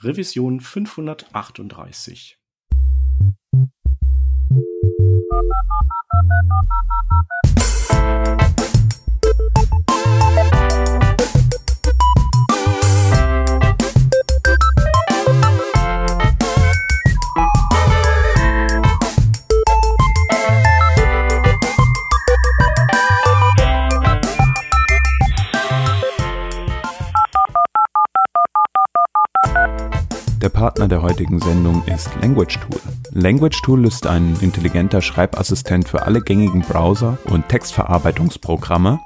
[0.00, 2.38] Revision 538.
[30.48, 32.80] Der Partner der heutigen Sendung ist Language Tool.
[33.12, 38.98] Language Tool ist ein intelligenter Schreibassistent für alle gängigen Browser und Textverarbeitungsprogramme.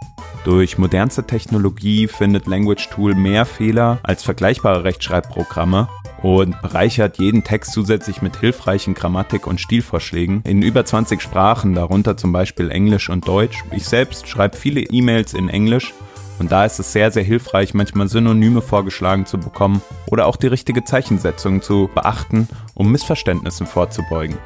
[0.45, 5.89] Durch modernste Technologie findet Language Tool mehr Fehler als vergleichbare Rechtschreibprogramme
[6.23, 12.16] und bereichert jeden Text zusätzlich mit hilfreichen Grammatik- und Stilvorschlägen in über 20 Sprachen, darunter
[12.16, 13.65] zum Beispiel Englisch und Deutsch.
[13.73, 15.93] Ich selbst schreibe viele E-Mails in Englisch
[16.39, 20.49] und da ist es sehr, sehr hilfreich, manchmal Synonyme vorgeschlagen zu bekommen oder auch die
[20.49, 24.37] richtige Zeichensetzung zu beachten, um Missverständnissen vorzubeugen.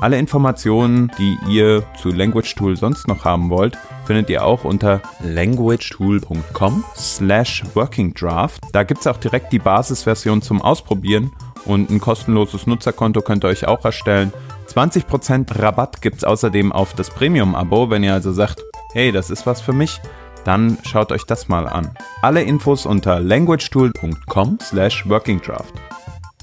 [0.00, 5.00] Alle Informationen, die ihr zu Language Tool sonst noch haben wollt, findet ihr auch unter
[5.24, 8.62] languagetool.com slash workingdraft.
[8.72, 11.32] Da gibt es auch direkt die Basisversion zum Ausprobieren
[11.64, 14.32] und ein kostenloses Nutzerkonto könnt ihr euch auch erstellen.
[14.72, 19.46] 20% Rabatt gibt es außerdem auf das Premium-Abo, wenn ihr also sagt, hey, das ist
[19.46, 20.00] was für mich
[20.48, 21.94] dann schaut euch das mal an.
[22.22, 25.74] Alle Infos unter languagetool.com slash workingdraft.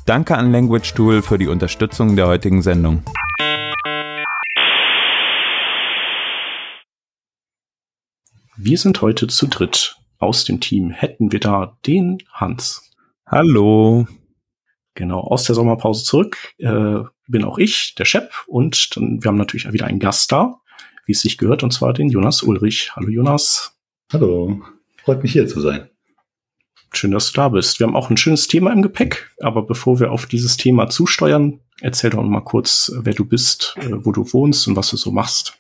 [0.06, 3.04] Danke an Language Tool für die Unterstützung der heutigen Sendung.
[8.56, 9.98] Wir sind heute zu dritt.
[10.20, 12.92] Aus dem Team hätten wir da den Hans.
[13.26, 14.06] Hallo.
[14.94, 19.38] Genau, aus der Sommerpause zurück äh, bin auch ich, der Shep, und dann, wir haben
[19.38, 20.62] natürlich wieder einen Gast da,
[21.08, 22.96] wie es sich gehört, und zwar den Jonas Ulrich.
[22.96, 23.75] Hallo Jonas.
[24.14, 24.62] Hallo,
[25.04, 25.90] freut mich hier zu sein.
[26.94, 27.80] Schön, dass du da bist.
[27.80, 31.60] Wir haben auch ein schönes Thema im Gepäck, aber bevor wir auf dieses Thema zusteuern,
[31.82, 35.12] erzähl doch mal kurz, wer du bist, äh, wo du wohnst und was du so
[35.12, 35.58] machst.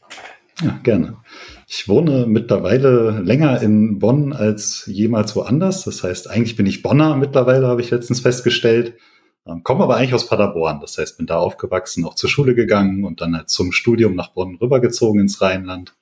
[0.61, 1.17] Ja, gerne.
[1.67, 5.83] Ich wohne mittlerweile länger in Bonn als jemals woanders.
[5.83, 8.93] Das heißt, eigentlich bin ich Bonner mittlerweile, habe ich letztens festgestellt.
[9.47, 10.79] Ähm, komme aber eigentlich aus Paderborn.
[10.81, 14.33] Das heißt, bin da aufgewachsen, auch zur Schule gegangen und dann halt zum Studium nach
[14.33, 15.95] Bonn rübergezogen ins Rheinland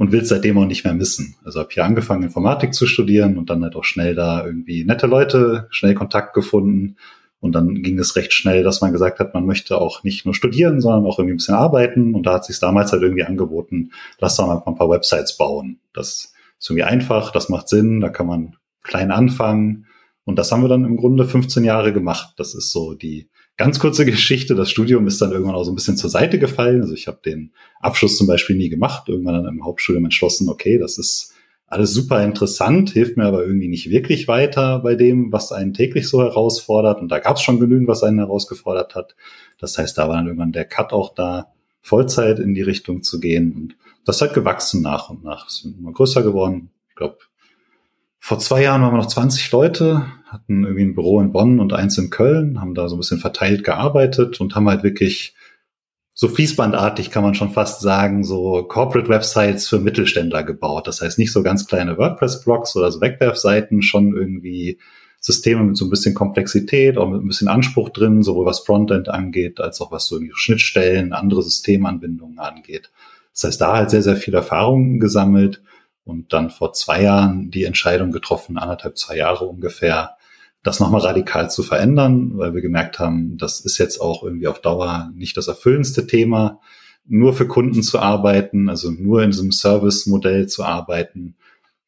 [0.00, 1.36] und will seitdem auch nicht mehr missen.
[1.44, 5.06] Also habe hier angefangen, Informatik zu studieren und dann halt auch schnell da irgendwie nette
[5.06, 6.96] Leute, schnell Kontakt gefunden.
[7.38, 10.34] Und dann ging es recht schnell, dass man gesagt hat, man möchte auch nicht nur
[10.34, 12.14] studieren, sondern auch irgendwie ein bisschen arbeiten.
[12.14, 15.80] Und da hat sich damals halt irgendwie angeboten, lass doch mal ein paar Websites bauen.
[15.92, 19.84] Das ist irgendwie einfach, das macht Sinn, da kann man klein anfangen.
[20.24, 22.32] Und das haben wir dann im Grunde 15 Jahre gemacht.
[22.38, 25.74] Das ist so die Ganz kurze Geschichte, das Studium ist dann irgendwann auch so ein
[25.74, 26.80] bisschen zur Seite gefallen.
[26.80, 30.78] Also ich habe den Abschluss zum Beispiel nie gemacht, irgendwann dann im Hauptstudium entschlossen, okay,
[30.78, 31.34] das ist
[31.66, 36.08] alles super interessant, hilft mir aber irgendwie nicht wirklich weiter bei dem, was einen täglich
[36.08, 37.00] so herausfordert.
[37.00, 39.14] Und da gab es schon genügend, was einen herausgefordert hat.
[39.58, 43.20] Das heißt, da war dann irgendwann der Cut auch da, Vollzeit in die Richtung zu
[43.20, 43.52] gehen.
[43.52, 45.46] Und das hat gewachsen nach und nach.
[45.46, 46.70] Ist immer größer geworden.
[46.88, 47.18] Ich glaube,
[48.20, 51.72] vor zwei Jahren waren wir noch 20 Leute, hatten irgendwie ein Büro in Bonn und
[51.72, 55.34] eins in Köln, haben da so ein bisschen verteilt gearbeitet und haben halt wirklich
[56.12, 60.86] so fließbandartig kann man schon fast sagen, so Corporate Websites für Mittelständler gebaut.
[60.86, 64.78] Das heißt nicht so ganz kleine WordPress-Blogs oder so Wegwerfseiten, schon irgendwie
[65.18, 69.08] Systeme mit so ein bisschen Komplexität, auch mit ein bisschen Anspruch drin, sowohl was Frontend
[69.08, 72.90] angeht, als auch was so Schnittstellen, andere Systemanbindungen angeht.
[73.32, 75.62] Das heißt, da halt sehr, sehr viel Erfahrung gesammelt
[76.10, 80.16] und dann vor zwei Jahren die Entscheidung getroffen, anderthalb, zwei Jahre ungefähr,
[80.62, 84.60] das nochmal radikal zu verändern, weil wir gemerkt haben, das ist jetzt auch irgendwie auf
[84.60, 86.60] Dauer nicht das erfüllendste Thema,
[87.06, 91.36] nur für Kunden zu arbeiten, also nur in diesem Service-Modell zu arbeiten.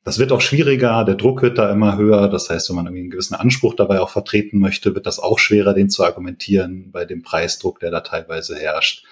[0.05, 2.29] Das wird auch schwieriger, der Druck wird da immer höher.
[2.29, 5.39] Das heißt, wenn man irgendwie einen gewissen Anspruch dabei auch vertreten möchte, wird das auch
[5.39, 9.05] schwerer, den zu argumentieren bei dem Preisdruck, der da teilweise herrscht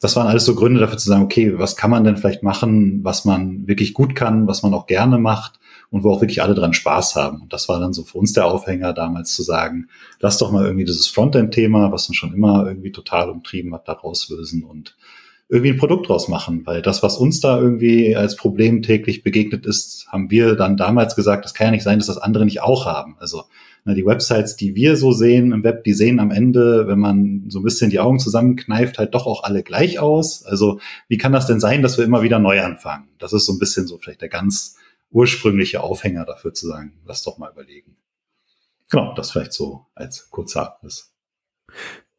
[0.00, 3.00] das waren alles so Gründe dafür zu sagen, okay, was kann man denn vielleicht machen,
[3.02, 5.58] was man wirklich gut kann, was man auch gerne macht
[5.90, 7.42] und wo auch wirklich alle dran Spaß haben.
[7.42, 9.88] Und das war dann so für uns der Aufhänger damals zu sagen,
[10.20, 13.94] lass doch mal irgendwie dieses Frontend-Thema, was uns schon immer irgendwie total umtrieben hat, da
[13.94, 14.96] rauslösen und
[15.48, 19.64] irgendwie ein Produkt draus machen, weil das, was uns da irgendwie als Problem täglich begegnet
[19.64, 22.60] ist, haben wir dann damals gesagt, das kann ja nicht sein, dass das andere nicht
[22.60, 23.16] auch haben.
[23.18, 23.44] Also
[23.88, 27.46] Ne, die Websites, die wir so sehen im Web, die sehen am Ende, wenn man
[27.48, 30.44] so ein bisschen die Augen zusammenkneift, halt doch auch alle gleich aus.
[30.44, 30.78] Also
[31.08, 33.08] wie kann das denn sein, dass wir immer wieder neu anfangen?
[33.18, 34.76] Das ist so ein bisschen so vielleicht der ganz
[35.10, 37.96] ursprüngliche Aufhänger dafür zu sagen, lass doch mal überlegen.
[38.90, 41.14] Genau, das vielleicht so als kurzer Abriss.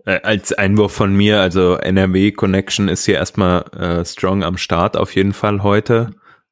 [0.06, 4.98] Äh, als Einwurf von mir, also NRW Connection ist hier erstmal äh, strong am Start
[4.98, 6.12] auf jeden Fall heute.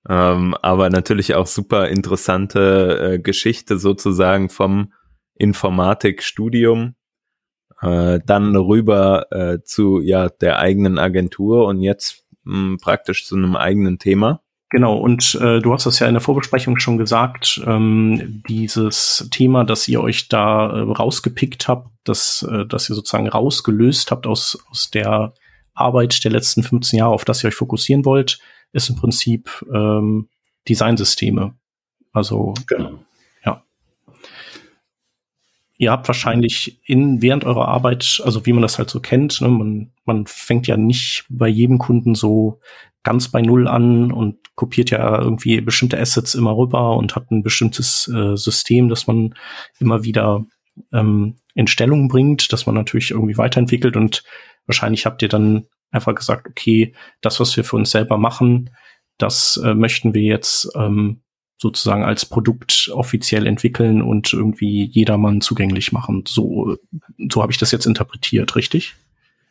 [0.09, 4.93] Ähm, aber natürlich auch super interessante äh, Geschichte sozusagen vom
[5.35, 6.95] Informatikstudium,
[7.81, 13.55] äh, dann rüber äh, zu ja der eigenen Agentur und jetzt mh, praktisch zu einem
[13.55, 14.41] eigenen Thema.
[14.69, 19.63] Genau, und äh, du hast das ja in der Vorbesprechung schon gesagt, ähm, dieses Thema,
[19.63, 24.57] dass ihr euch da äh, rausgepickt habt, dass, äh, dass ihr sozusagen rausgelöst habt aus,
[24.69, 25.33] aus der
[25.73, 28.39] Arbeit der letzten 15 Jahre, auf das ihr euch fokussieren wollt,
[28.73, 30.29] ist im Prinzip ähm,
[30.67, 31.55] Designsysteme.
[32.11, 32.99] Also genau.
[33.45, 33.63] ja.
[35.77, 39.47] Ihr habt wahrscheinlich in während eurer Arbeit, also wie man das halt so kennt, ne,
[39.47, 42.59] man, man fängt ja nicht bei jedem Kunden so
[43.03, 47.43] ganz bei Null an und kopiert ja irgendwie bestimmte Assets immer rüber und hat ein
[47.43, 49.35] bestimmtes äh, System, das man
[49.79, 50.45] immer wieder
[50.91, 54.23] ähm, in Stellung bringt, das man natürlich irgendwie weiterentwickelt und
[54.67, 58.69] wahrscheinlich habt ihr dann einfach gesagt, okay, das, was wir für uns selber machen,
[59.17, 61.21] das äh, möchten wir jetzt ähm,
[61.59, 66.23] sozusagen als Produkt offiziell entwickeln und irgendwie jedermann zugänglich machen.
[66.27, 66.77] So,
[67.31, 68.95] so habe ich das jetzt interpretiert, richtig?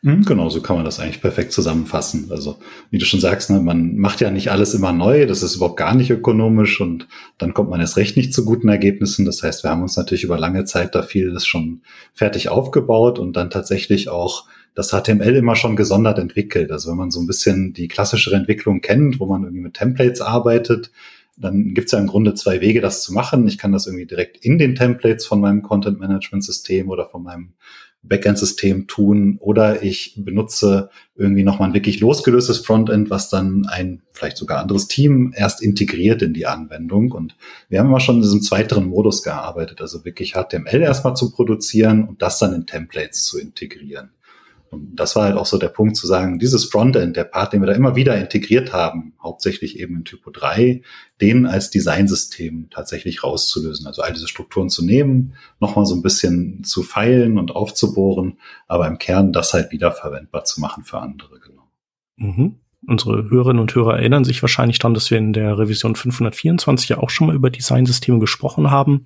[0.03, 2.27] Mhm, genau, so kann man das eigentlich perfekt zusammenfassen.
[2.29, 2.59] Also,
[2.91, 5.77] wie du schon sagst, ne, man macht ja nicht alles immer neu, das ist überhaupt
[5.77, 7.07] gar nicht ökonomisch und
[7.39, 9.25] dann kommt man erst recht nicht zu guten Ergebnissen.
[9.25, 11.81] Das heißt, wir haben uns natürlich über lange Zeit da vieles schon
[12.13, 14.45] fertig aufgebaut und dann tatsächlich auch
[14.75, 16.71] das HTML immer schon gesondert entwickelt.
[16.71, 20.21] Also wenn man so ein bisschen die klassische Entwicklung kennt, wo man irgendwie mit Templates
[20.21, 20.91] arbeitet,
[21.35, 23.47] dann gibt es ja im Grunde zwei Wege, das zu machen.
[23.47, 27.23] Ich kann das irgendwie direkt in den Templates von meinem Content Management System oder von
[27.23, 27.53] meinem
[28.03, 34.37] Backend-System tun oder ich benutze irgendwie nochmal ein wirklich losgelöstes Frontend, was dann ein vielleicht
[34.37, 37.11] sogar anderes Team erst integriert in die Anwendung.
[37.11, 37.35] Und
[37.69, 42.03] wir haben immer schon in diesem zweiteren Modus gearbeitet, also wirklich HTML erstmal zu produzieren
[42.03, 44.11] und das dann in Templates zu integrieren.
[44.69, 47.61] Und das war halt auch so der Punkt zu sagen, dieses Frontend, der Part, den
[47.61, 50.81] wir da immer wieder integriert haben, hauptsächlich eben in Typo 3,
[51.21, 53.87] den als Designsystem tatsächlich rauszulösen.
[53.87, 58.87] Also all diese Strukturen zu nehmen, nochmal so ein bisschen zu feilen und aufzubohren, aber
[58.87, 61.69] im Kern das halt wieder verwendbar zu machen für andere, genau.
[62.17, 62.59] Mhm.
[62.85, 66.97] Unsere Hörerinnen und Hörer erinnern sich wahrscheinlich daran, dass wir in der Revision 524 ja
[66.99, 69.05] auch schon mal über Designsysteme gesprochen haben.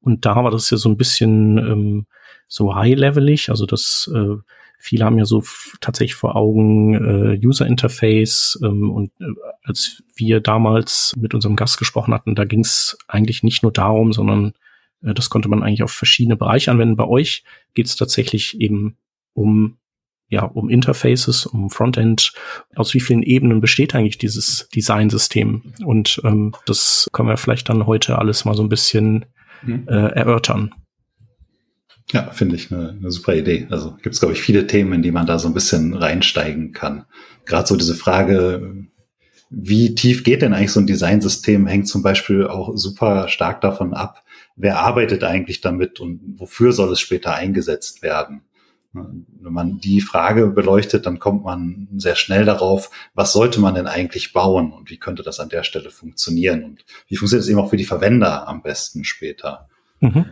[0.00, 2.06] Und da war das ja so ein bisschen ähm,
[2.48, 4.36] so high-levelig, also das äh,
[4.82, 5.44] Viele haben ja so
[5.82, 9.26] tatsächlich vor Augen äh, User Interface ähm, und äh,
[9.62, 14.14] als wir damals mit unserem Gast gesprochen hatten, da ging es eigentlich nicht nur darum,
[14.14, 14.54] sondern
[15.02, 16.96] äh, das konnte man eigentlich auf verschiedene Bereiche anwenden.
[16.96, 17.44] Bei euch
[17.74, 18.96] geht es tatsächlich eben
[19.34, 19.76] um
[20.30, 22.32] ja, um Interfaces, um Frontend.
[22.76, 25.74] Aus wie vielen Ebenen besteht eigentlich dieses Designsystem?
[25.84, 29.26] Und ähm, das können wir vielleicht dann heute alles mal so ein bisschen
[29.62, 29.88] mhm.
[29.88, 30.72] äh, erörtern.
[32.12, 33.66] Ja, finde ich eine, eine super Idee.
[33.70, 36.72] Also gibt es, glaube ich, viele Themen, in die man da so ein bisschen reinsteigen
[36.72, 37.04] kann.
[37.44, 38.86] Gerade so diese Frage,
[39.50, 43.94] wie tief geht denn eigentlich so ein Designsystem, hängt zum Beispiel auch super stark davon
[43.94, 44.22] ab,
[44.56, 48.42] wer arbeitet eigentlich damit und wofür soll es später eingesetzt werden.
[48.92, 53.86] Wenn man die Frage beleuchtet, dann kommt man sehr schnell darauf, was sollte man denn
[53.86, 57.60] eigentlich bauen und wie könnte das an der Stelle funktionieren und wie funktioniert es eben
[57.60, 59.68] auch für die Verwender am besten später.
[60.00, 60.26] Mhm.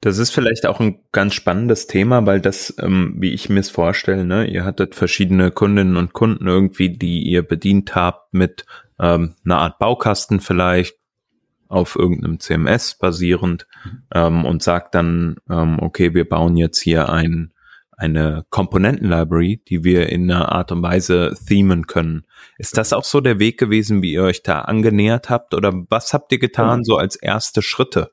[0.00, 3.70] Das ist vielleicht auch ein ganz spannendes Thema, weil das, ähm, wie ich mir es
[3.70, 8.66] vorstelle, ne, ihr hattet verschiedene Kundinnen und Kunden irgendwie, die ihr bedient habt mit
[9.00, 10.96] ähm, einer Art Baukasten vielleicht
[11.68, 13.66] auf irgendeinem CMS basierend
[14.14, 17.52] ähm, und sagt dann, ähm, okay, wir bauen jetzt hier ein,
[17.90, 22.26] eine Komponenten-Library, die wir in einer Art und Weise themen können.
[22.58, 26.12] Ist das auch so der Weg gewesen, wie ihr euch da angenähert habt oder was
[26.12, 28.12] habt ihr getan so als erste Schritte?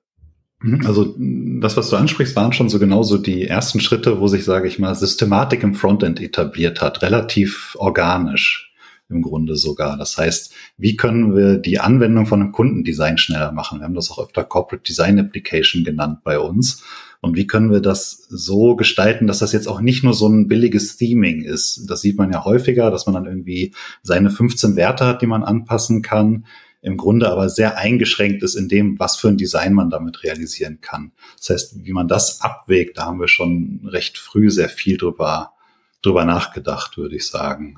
[0.63, 0.85] Mhm.
[0.85, 4.67] Also das, was du ansprichst, waren schon so genauso die ersten Schritte, wo sich, sage
[4.67, 8.73] ich mal, Systematik im Frontend etabliert hat, relativ organisch
[9.09, 9.97] im Grunde sogar.
[9.97, 13.79] Das heißt, wie können wir die Anwendung von einem Kundendesign schneller machen?
[13.79, 16.83] Wir haben das auch öfter Corporate Design Application genannt bei uns.
[17.21, 20.47] Und wie können wir das so gestalten, dass das jetzt auch nicht nur so ein
[20.47, 21.85] billiges Theming ist?
[21.87, 25.43] Das sieht man ja häufiger, dass man dann irgendwie seine 15 Werte hat, die man
[25.43, 26.45] anpassen kann
[26.83, 30.79] im Grunde aber sehr eingeschränkt ist in dem, was für ein Design man damit realisieren
[30.81, 31.13] kann.
[31.37, 35.53] Das heißt, wie man das abwägt, da haben wir schon recht früh sehr viel drüber,
[36.01, 37.75] drüber nachgedacht, würde ich sagen.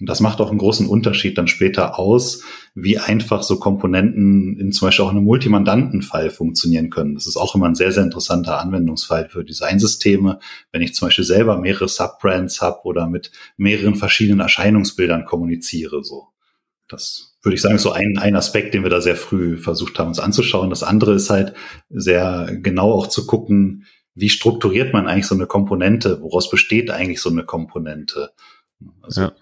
[0.00, 4.72] Und das macht auch einen großen Unterschied dann später aus, wie einfach so Komponenten in
[4.72, 7.14] zum Beispiel auch einem Multimandantenfall funktionieren können.
[7.14, 10.38] Das ist auch immer ein sehr, sehr interessanter Anwendungsfall für Designsysteme.
[10.72, 16.28] Wenn ich zum Beispiel selber mehrere Subbrands habe oder mit mehreren verschiedenen Erscheinungsbildern kommuniziere, so.
[16.88, 20.08] Das würde ich sagen, so ein, ein Aspekt, den wir da sehr früh versucht haben,
[20.08, 20.70] uns anzuschauen.
[20.70, 21.54] Das andere ist halt
[21.90, 26.20] sehr genau auch zu gucken, wie strukturiert man eigentlich so eine Komponente?
[26.22, 28.30] Woraus besteht eigentlich so eine Komponente?
[29.02, 29.32] Also, ja.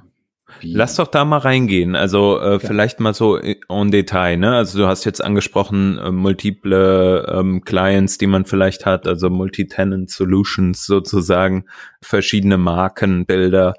[0.61, 1.97] Lass doch da mal reingehen.
[1.97, 2.59] Also äh, ja.
[2.59, 4.37] vielleicht mal so en Detail.
[4.37, 4.54] Ne?
[4.54, 10.11] Also du hast jetzt angesprochen äh, multiple ähm, Clients, die man vielleicht hat, also Multi-Tenant
[10.11, 11.66] Solutions sozusagen,
[12.00, 13.75] verschiedene Markenbilder.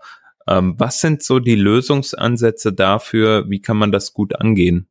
[0.47, 3.49] Ähm, was sind so die Lösungsansätze dafür?
[3.49, 4.87] Wie kann man das gut angehen?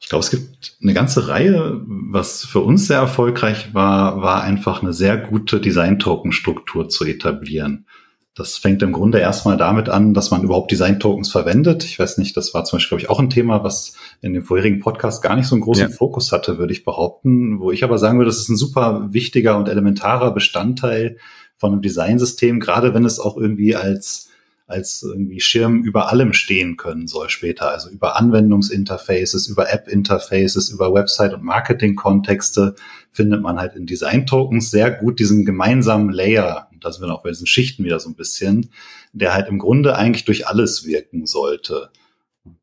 [0.00, 1.82] Ich glaube, es gibt eine ganze Reihe.
[1.84, 7.86] Was für uns sehr erfolgreich war, war einfach eine sehr gute Design-Token-Struktur zu etablieren.
[8.34, 11.84] Das fängt im Grunde erstmal damit an, dass man überhaupt Design-Tokens verwendet.
[11.84, 13.92] Ich weiß nicht, das war zum Beispiel, glaube ich, auch ein Thema, was
[14.22, 15.94] in dem vorherigen Podcast gar nicht so einen großen ja.
[15.94, 17.60] Fokus hatte, würde ich behaupten.
[17.60, 21.18] Wo ich aber sagen würde, das ist ein super wichtiger und elementarer Bestandteil
[21.58, 24.29] von einem Designsystem, gerade wenn es auch irgendwie als
[24.70, 27.70] als irgendwie Schirm über allem stehen können soll später.
[27.70, 32.76] Also über Anwendungsinterfaces, über App-Interfaces, über Website- und Marketing-Kontexte
[33.10, 37.22] findet man halt in Design-Tokens sehr gut diesen gemeinsamen Layer, und da sind wir auch
[37.22, 38.70] bei diesen Schichten wieder so ein bisschen,
[39.12, 41.90] der halt im Grunde eigentlich durch alles wirken sollte.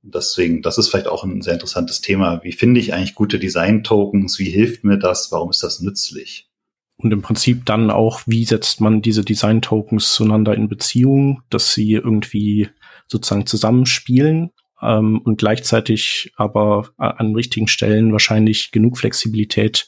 [0.02, 2.44] Deswegen, das ist vielleicht auch ein sehr interessantes Thema.
[2.44, 4.40] Wie finde ich eigentlich gute Design-Tokens?
[4.40, 5.32] Wie hilft mir das?
[5.32, 6.50] Warum ist das nützlich?
[6.98, 11.94] Und im Prinzip dann auch, wie setzt man diese Design-Tokens zueinander in Beziehung, dass sie
[11.94, 12.70] irgendwie
[13.08, 14.51] sozusagen zusammenspielen
[14.82, 19.88] ähm, und gleichzeitig aber an richtigen Stellen wahrscheinlich genug Flexibilität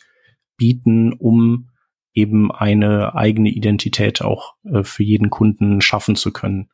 [0.57, 1.69] bieten, um
[2.13, 6.69] eben eine eigene Identität auch äh, für jeden Kunden schaffen zu können.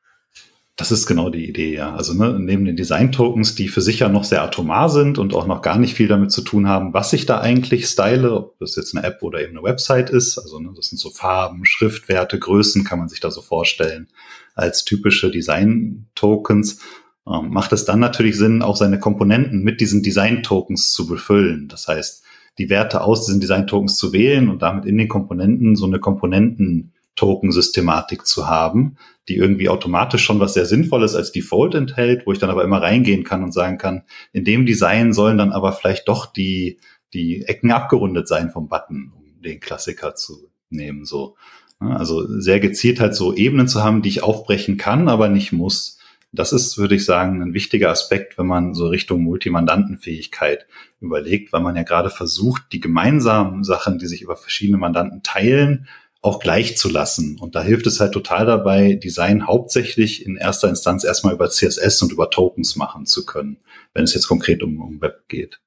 [0.77, 1.96] Das ist genau die Idee, ja.
[1.96, 5.48] Also ne, neben den Design-Tokens, die für sich ja noch sehr atomar sind und auch
[5.48, 8.75] noch gar nicht viel damit zu tun haben, was ich da eigentlich style, ob das
[8.75, 10.38] jetzt eine App oder eben eine Website ist.
[10.38, 14.08] Also ne, das sind so Farben, Schriftwerte, Größen, kann man sich da so vorstellen
[14.53, 16.79] als typische Design-Tokens.
[17.25, 21.70] Ähm, macht es dann natürlich Sinn, auch seine Komponenten mit diesen Design-Tokens zu befüllen.
[21.70, 22.24] Das heißt,
[22.58, 26.91] die Werte aus diesen Design-Tokens zu wählen und damit in den Komponenten so eine Komponenten
[27.15, 32.39] Token-Systematik zu haben, die irgendwie automatisch schon was sehr Sinnvolles als Default enthält, wo ich
[32.39, 34.03] dann aber immer reingehen kann und sagen kann,
[34.34, 36.79] in dem Design sollen dann aber vielleicht doch die,
[37.13, 41.36] die Ecken abgerundet sein vom Button, um den Klassiker zu nehmen, so.
[41.79, 46.00] Also sehr gezielt halt so Ebenen zu haben, die ich aufbrechen kann, aber nicht muss.
[46.31, 50.67] Das ist, würde ich sagen, ein wichtiger Aspekt, wenn man so Richtung Multimandantenfähigkeit
[51.00, 55.88] überlegt, weil man ja gerade versucht, die gemeinsamen Sachen, die sich über verschiedene Mandanten teilen,
[56.25, 57.38] auch gleich zu lassen.
[57.39, 62.01] Und da hilft es halt total dabei, Design hauptsächlich in erster Instanz erstmal über CSS
[62.01, 63.58] und über Tokens machen zu können,
[63.94, 65.60] wenn es jetzt konkret um, um Web geht.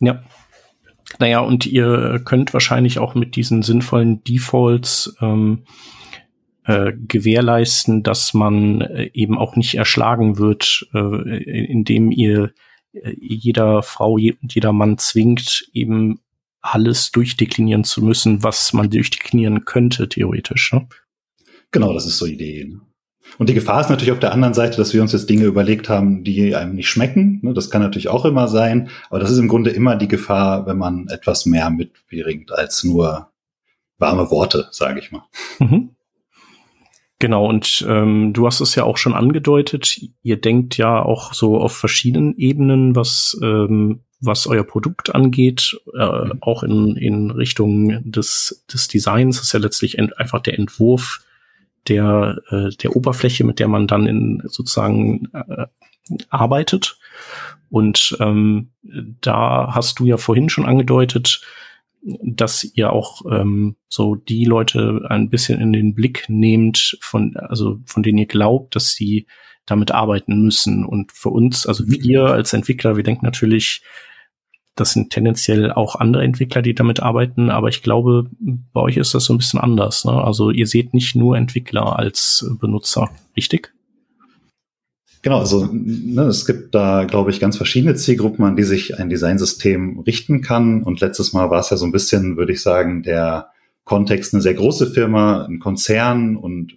[0.00, 0.22] Ja.
[1.18, 5.64] Naja, und ihr könnt wahrscheinlich auch mit diesen sinnvollen Defaults ähm,
[6.64, 12.52] äh, gewährleisten, dass man äh, eben auch nicht erschlagen wird, äh, indem ihr
[12.92, 16.20] äh, jeder Frau und jeder Mann zwingt, eben
[16.62, 20.72] alles durchdeklinieren zu müssen, was man durchdeklinieren könnte, theoretisch.
[20.72, 20.86] Ne?
[21.72, 22.64] Genau, das ist so die Idee.
[22.64, 22.80] Ne?
[23.38, 25.88] Und die Gefahr ist natürlich auf der anderen Seite, dass wir uns jetzt Dinge überlegt
[25.88, 27.40] haben, die einem nicht schmecken.
[27.42, 27.54] Ne?
[27.54, 28.90] Das kann natürlich auch immer sein.
[29.10, 33.30] Aber das ist im Grunde immer die Gefahr, wenn man etwas mehr mitbringt als nur
[33.98, 35.24] warme Worte, sage ich mal.
[35.58, 35.90] Mhm.
[37.18, 41.56] Genau, und ähm, du hast es ja auch schon angedeutet, ihr denkt ja auch so
[41.56, 46.38] auf verschiedenen Ebenen, was ähm, was euer Produkt angeht, äh, mhm.
[46.40, 51.20] auch in, in Richtung des, des Designs, ist ja letztlich einfach der Entwurf
[51.88, 55.66] der, äh, der Oberfläche, mit der man dann in sozusagen äh,
[56.30, 56.98] arbeitet.
[57.68, 61.40] Und ähm, da hast du ja vorhin schon angedeutet,
[62.02, 67.80] dass ihr auch ähm, so die Leute ein bisschen in den Blick nehmt, von, also
[67.86, 69.26] von denen ihr glaubt, dass sie
[69.66, 70.84] damit arbeiten müssen.
[70.84, 73.82] Und für uns, also wir als Entwickler, wir denken natürlich,
[74.74, 79.14] das sind tendenziell auch andere Entwickler, die damit arbeiten, aber ich glaube, bei euch ist
[79.14, 80.04] das so ein bisschen anders.
[80.04, 80.12] Ne?
[80.12, 83.72] Also ihr seht nicht nur Entwickler als Benutzer, richtig?
[85.20, 89.08] Genau, also ne, es gibt da, glaube ich, ganz verschiedene Zielgruppen, an die sich ein
[89.08, 90.82] Designsystem richten kann.
[90.82, 93.50] Und letztes Mal war es ja so ein bisschen, würde ich sagen, der
[93.84, 96.74] Kontext eine sehr große Firma, ein Konzern und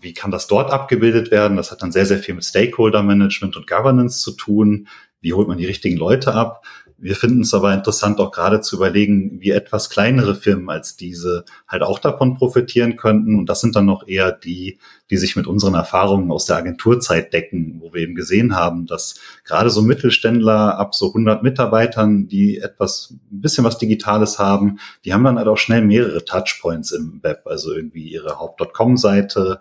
[0.00, 1.56] wie kann das dort abgebildet werden?
[1.56, 4.88] Das hat dann sehr, sehr viel mit Stakeholder Management und Governance zu tun.
[5.20, 6.64] Wie holt man die richtigen Leute ab?
[7.00, 11.44] Wir finden es aber interessant, auch gerade zu überlegen, wie etwas kleinere Firmen als diese
[11.68, 13.36] halt auch davon profitieren könnten.
[13.36, 14.78] Und das sind dann noch eher die,
[15.08, 19.14] die sich mit unseren Erfahrungen aus der Agenturzeit decken, wo wir eben gesehen haben, dass
[19.44, 25.14] gerade so Mittelständler ab so 100 Mitarbeitern, die etwas, ein bisschen was Digitales haben, die
[25.14, 29.60] haben dann halt auch schnell mehrere Touchpoints im Web, also irgendwie ihre Haupt.com-Seite,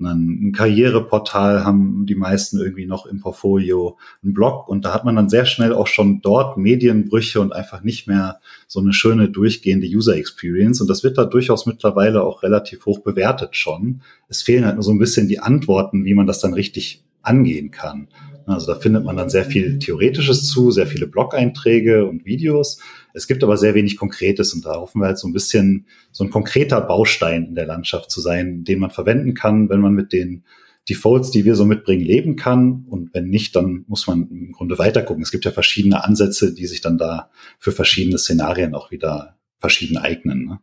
[0.00, 5.16] ein Karriereportal haben die meisten irgendwie noch im Portfolio, ein Blog und da hat man
[5.16, 9.88] dann sehr schnell auch schon dort Medienbrüche und einfach nicht mehr so eine schöne durchgehende
[9.88, 14.02] User Experience und das wird da durchaus mittlerweile auch relativ hoch bewertet schon.
[14.28, 17.70] Es fehlen halt nur so ein bisschen die Antworten, wie man das dann richtig angehen
[17.70, 18.08] kann.
[18.50, 22.80] Also da findet man dann sehr viel Theoretisches zu, sehr viele Blog-Einträge und Videos.
[23.14, 26.24] Es gibt aber sehr wenig Konkretes und da hoffen wir halt so ein bisschen so
[26.24, 30.12] ein konkreter Baustein in der Landschaft zu sein, den man verwenden kann, wenn man mit
[30.12, 30.44] den
[30.88, 32.84] Defaults, die wir so mitbringen, leben kann.
[32.88, 35.22] Und wenn nicht, dann muss man im Grunde weiter gucken.
[35.22, 39.98] Es gibt ja verschiedene Ansätze, die sich dann da für verschiedene Szenarien auch wieder verschieden
[39.98, 40.44] eignen.
[40.46, 40.58] Ne?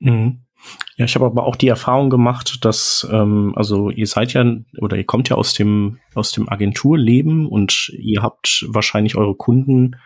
[0.00, 0.38] Mhm.
[0.96, 4.44] Ja, ich habe aber auch die Erfahrung gemacht, dass ähm, also ihr seid ja
[4.78, 9.96] oder ihr kommt ja aus dem aus dem Agenturleben und ihr habt wahrscheinlich eure Kunden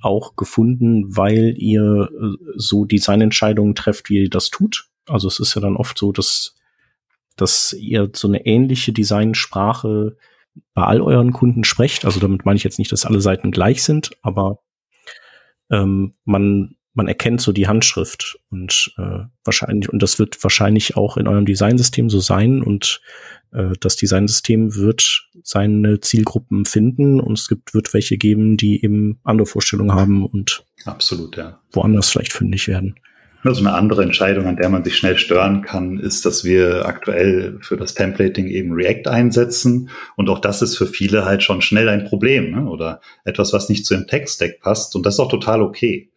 [0.00, 4.88] auch gefunden, weil ihr äh, so Designentscheidungen trefft, wie ihr das tut.
[5.06, 6.54] Also es ist ja dann oft so, dass
[7.36, 10.16] dass ihr so eine ähnliche Designsprache
[10.74, 12.04] bei all euren Kunden sprecht.
[12.04, 14.60] Also damit meine ich jetzt nicht, dass alle Seiten gleich sind, aber
[15.70, 21.16] ähm, man man erkennt so die Handschrift und äh, wahrscheinlich und das wird wahrscheinlich auch
[21.16, 23.00] in eurem Designsystem so sein und
[23.52, 29.20] äh, das Designsystem wird seine Zielgruppen finden und es gibt wird welche geben, die eben
[29.22, 32.96] andere Vorstellungen haben und absolut ja woanders vielleicht fündig werden.
[33.44, 37.58] Also eine andere Entscheidung, an der man sich schnell stören kann, ist, dass wir aktuell
[37.60, 39.90] für das Templating eben React einsetzen.
[40.16, 42.68] Und auch das ist für viele halt schon schnell ein Problem ne?
[42.68, 44.96] oder etwas, was nicht zu dem Text-Stack passt.
[44.96, 46.10] Und das ist auch total okay.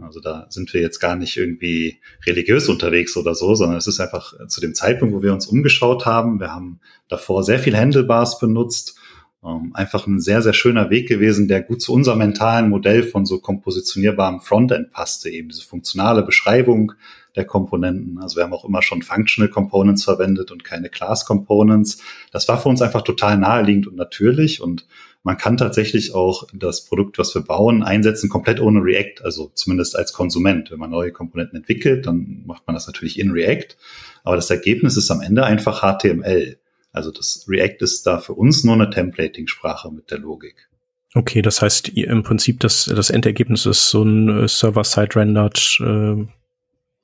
[0.00, 4.00] Also da sind wir jetzt gar nicht irgendwie religiös unterwegs oder so, sondern es ist
[4.00, 6.40] einfach zu dem Zeitpunkt, wo wir uns umgeschaut haben.
[6.40, 8.98] Wir haben davor sehr viel Handlebars benutzt.
[9.44, 13.24] Ähm, einfach ein sehr, sehr schöner Weg gewesen, der gut zu unserem mentalen Modell von
[13.24, 15.30] so kompositionierbarem Frontend passte.
[15.30, 16.92] Eben diese funktionale Beschreibung
[17.36, 18.18] der Komponenten.
[18.18, 21.98] Also wir haben auch immer schon Functional Components verwendet und keine Class Components.
[22.32, 24.86] Das war für uns einfach total naheliegend und natürlich und
[25.24, 29.96] man kann tatsächlich auch das Produkt, was wir bauen, einsetzen, komplett ohne React, also zumindest
[29.96, 30.70] als Konsument.
[30.70, 33.74] Wenn man neue Komponenten entwickelt, dann macht man das natürlich in React.
[34.22, 36.58] Aber das Ergebnis ist am Ende einfach HTML.
[36.92, 40.68] Also das React ist da für uns nur eine Templating-Sprache mit der Logik.
[41.14, 46.26] Okay, das heißt im Prinzip das, das Endergebnis ist so ein äh, Server-Side-Rendered äh,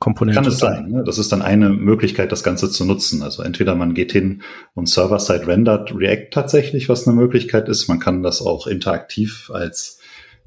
[0.01, 0.41] Komponente.
[0.41, 0.89] Kann es sein.
[0.89, 1.05] Ne?
[1.05, 3.23] Das ist dann eine Möglichkeit, das Ganze zu nutzen.
[3.23, 4.41] Also entweder man geht hin
[4.75, 7.87] und Server-Side rendert React tatsächlich, was eine Möglichkeit ist.
[7.87, 9.99] Man kann das auch interaktiv als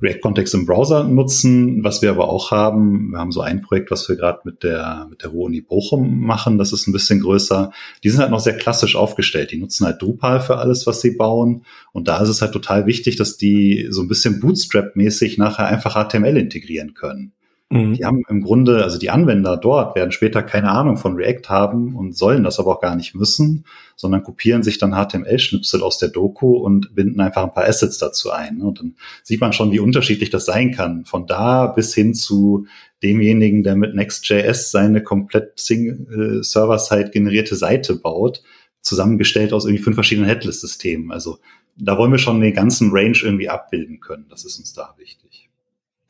[0.01, 1.84] React-Kontext im Browser nutzen.
[1.84, 5.06] Was wir aber auch haben, wir haben so ein Projekt, was wir gerade mit der,
[5.12, 6.58] mit der Ruhr-Uni Bochum machen.
[6.58, 7.71] Das ist ein bisschen größer.
[8.04, 9.51] Die sind halt noch sehr klassisch aufgestellt.
[9.51, 11.63] Die nutzen halt Drupal für alles, was sie bauen.
[11.91, 15.93] Und da ist es halt total wichtig, dass die so ein bisschen Bootstrap-mäßig nachher einfach
[15.93, 17.34] HTML integrieren können.
[17.73, 17.95] Mhm.
[17.95, 21.95] Die haben im Grunde, also die Anwender dort werden später keine Ahnung von React haben
[21.95, 26.09] und sollen das aber auch gar nicht müssen, sondern kopieren sich dann HTML-Schnipsel aus der
[26.09, 28.62] Doku und binden einfach ein paar Assets dazu ein.
[28.62, 31.05] Und dann sieht man schon, wie unterschiedlich das sein kann.
[31.05, 32.67] Von da bis hin zu
[33.01, 38.43] demjenigen, der mit Next.js seine komplett äh, Server-Side generierte Seite baut,
[38.81, 41.12] zusammengestellt aus irgendwie fünf verschiedenen Headless-Systemen.
[41.12, 41.39] Also
[41.75, 44.27] da wollen wir schon den ganzen Range irgendwie abbilden können.
[44.29, 45.49] Das ist uns da wichtig.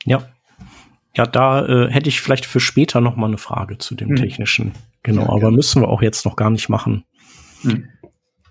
[0.04, 0.28] Ja,
[1.16, 4.16] ja, da äh, hätte ich vielleicht für später noch mal eine Frage zu dem hm.
[4.16, 4.72] technischen.
[5.04, 7.04] Genau, ja, aber müssen wir auch jetzt noch gar nicht machen.
[7.62, 7.88] Hm.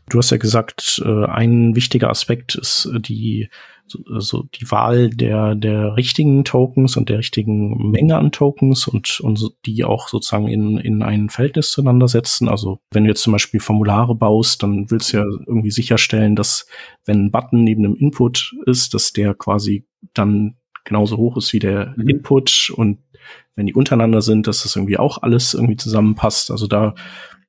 [0.09, 3.49] Du hast ja gesagt, äh, ein wichtiger Aspekt ist äh, die
[3.87, 9.21] so, so die Wahl der der richtigen Tokens und der richtigen Menge an Tokens und
[9.21, 12.49] und die auch sozusagen in in ein Verhältnis zueinander setzen.
[12.49, 16.67] Also wenn du jetzt zum Beispiel Formulare baust, dann willst du ja irgendwie sicherstellen, dass
[17.05, 21.59] wenn ein Button neben einem Input ist, dass der quasi dann genauso hoch ist wie
[21.59, 22.09] der mhm.
[22.09, 22.99] Input und
[23.55, 26.51] wenn die untereinander sind, dass das irgendwie auch alles irgendwie zusammenpasst.
[26.51, 26.95] Also da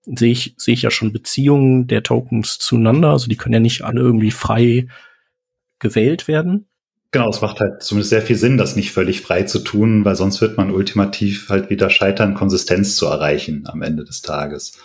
[0.06, 3.12] sehe ich, sehe ich ja schon Beziehungen der Tokens zueinander.
[3.12, 4.88] Also die können ja nicht alle irgendwie frei
[5.80, 6.68] gewählt werden.
[7.12, 10.16] Genau, es macht halt zumindest sehr viel Sinn, das nicht völlig frei zu tun, weil
[10.16, 14.80] sonst wird man ultimativ halt wieder scheitern, Konsistenz zu erreichen am Ende des Tages.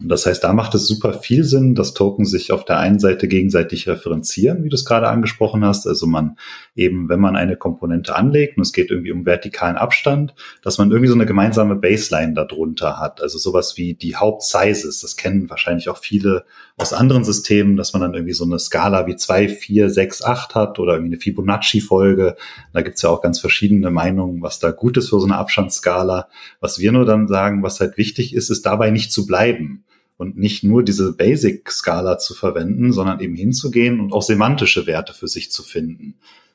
[0.00, 3.28] Das heißt, da macht es super viel Sinn, dass Token sich auf der einen Seite
[3.28, 5.86] gegenseitig referenzieren, wie du es gerade angesprochen hast.
[5.86, 6.38] Also man
[6.74, 10.90] eben, wenn man eine Komponente anlegt und es geht irgendwie um vertikalen Abstand, dass man
[10.90, 13.20] irgendwie so eine gemeinsame Baseline darunter hat.
[13.20, 15.02] Also sowas wie die Hauptsizes.
[15.02, 16.46] Das kennen wahrscheinlich auch viele
[16.78, 20.54] aus anderen Systemen, dass man dann irgendwie so eine Skala wie zwei, vier, sechs, acht
[20.54, 22.36] hat oder irgendwie eine Fibonacci-Folge.
[22.74, 26.28] Da gibt's ja auch ganz verschiedene Meinungen, was da gut ist für so eine Abstandsskala.
[26.60, 29.84] Was wir nur dann sagen, was halt wichtig ist, ist dabei nicht zu bleiben
[30.18, 35.28] und nicht nur diese Basic-Skala zu verwenden, sondern eben hinzugehen und auch semantische Werte für
[35.28, 36.14] sich zu finden.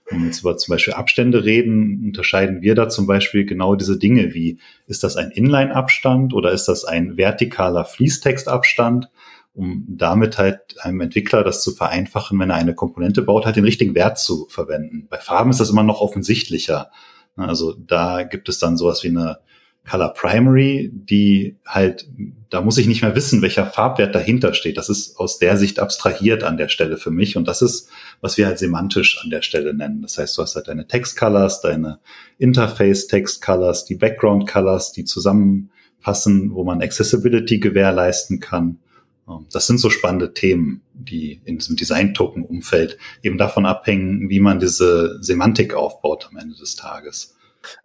[0.09, 3.97] Wenn wir jetzt über zum Beispiel Abstände reden, unterscheiden wir da zum Beispiel genau diese
[3.97, 9.09] Dinge wie, ist das ein Inline-Abstand oder ist das ein vertikaler Fließtextabstand,
[9.53, 13.65] um damit halt einem Entwickler das zu vereinfachen, wenn er eine Komponente baut, halt den
[13.65, 15.07] richtigen Wert zu verwenden.
[15.09, 16.89] Bei Farben ist das immer noch offensichtlicher.
[17.35, 19.39] Also da gibt es dann sowas wie eine
[19.89, 22.07] Color Primary, die halt
[22.51, 24.77] da muss ich nicht mehr wissen, welcher Farbwert dahinter steht.
[24.77, 27.37] Das ist aus der Sicht abstrahiert an der Stelle für mich.
[27.37, 27.87] Und das ist,
[28.19, 30.01] was wir halt semantisch an der Stelle nennen.
[30.01, 31.99] Das heißt, du hast halt deine Text-Colors, deine
[32.39, 38.79] Interface-Text-Colors, die Background-Colors, die zusammenpassen, wo man Accessibility gewährleisten kann.
[39.51, 45.21] Das sind so spannende Themen, die in diesem Design-Token-Umfeld eben davon abhängen, wie man diese
[45.21, 47.35] Semantik aufbaut am Ende des Tages.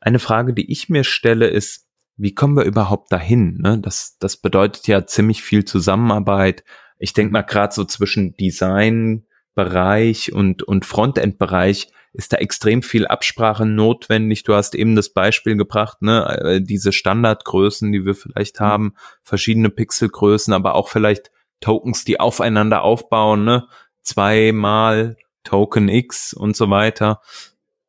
[0.01, 3.59] Eine Frage, die ich mir stelle, ist, wie kommen wir überhaupt dahin?
[3.59, 3.79] Ne?
[3.79, 6.64] Das, das bedeutet ja ziemlich viel Zusammenarbeit.
[6.99, 13.66] Ich denke mal gerade so zwischen Designbereich und, und Frontend-Bereich ist da extrem viel Absprache
[13.66, 14.42] notwendig.
[14.42, 19.70] Du hast eben das Beispiel gebracht, ne, äh, diese Standardgrößen, die wir vielleicht haben, verschiedene
[19.70, 23.66] Pixelgrößen, aber auch vielleicht Tokens, die aufeinander aufbauen, ne,
[24.02, 27.20] zweimal Token X und so weiter.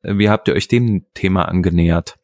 [0.03, 2.17] Wie habt ihr euch dem Thema angenähert?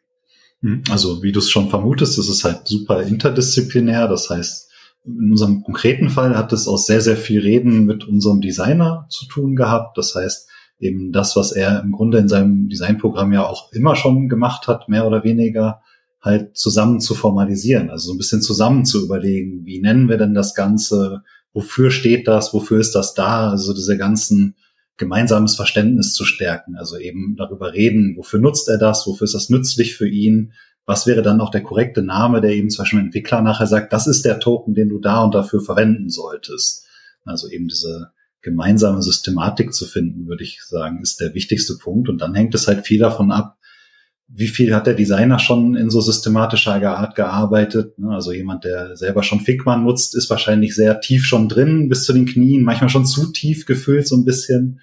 [0.62, 4.08] Hm, also wie du es schon vermutest, ist es halt super interdisziplinär.
[4.08, 4.70] Das heißt,
[5.06, 9.26] in unserem konkreten Fall hat es auch sehr, sehr viel Reden mit unserem Designer zu
[9.28, 9.98] tun gehabt.
[9.98, 14.28] Das heißt, eben das, was er im Grunde in seinem Designprogramm ja auch immer schon
[14.30, 15.82] gemacht hat, mehr oder weniger,
[16.22, 17.90] halt zusammen zu formalisieren.
[17.90, 21.22] Also so ein bisschen zusammen zu überlegen, wie nennen wir denn das Ganze?
[21.54, 22.54] Wofür steht das?
[22.54, 23.50] Wofür ist das da?
[23.50, 24.56] Also diese ganzen
[24.98, 26.76] gemeinsames Verständnis zu stärken.
[26.78, 30.54] Also eben darüber reden, wofür nutzt er das, wofür ist das nützlich für ihn,
[30.86, 34.08] was wäre dann auch der korrekte Name, der eben zum Beispiel Entwickler nachher sagt, das
[34.08, 36.86] ist der Token, den du da und dafür verwenden solltest.
[37.26, 38.12] Also eben diese
[38.44, 42.10] gemeinsame Systematik zu finden, würde ich sagen, ist der wichtigste Punkt.
[42.10, 43.58] Und dann hängt es halt viel davon ab,
[44.28, 48.00] wie viel hat der Designer schon in so systematischer Art gearbeitet?
[48.00, 48.14] Ne?
[48.14, 52.14] Also jemand, der selber schon Figma nutzt, ist wahrscheinlich sehr tief schon drin, bis zu
[52.14, 54.80] den Knien, manchmal schon zu tief gefüllt so ein bisschen.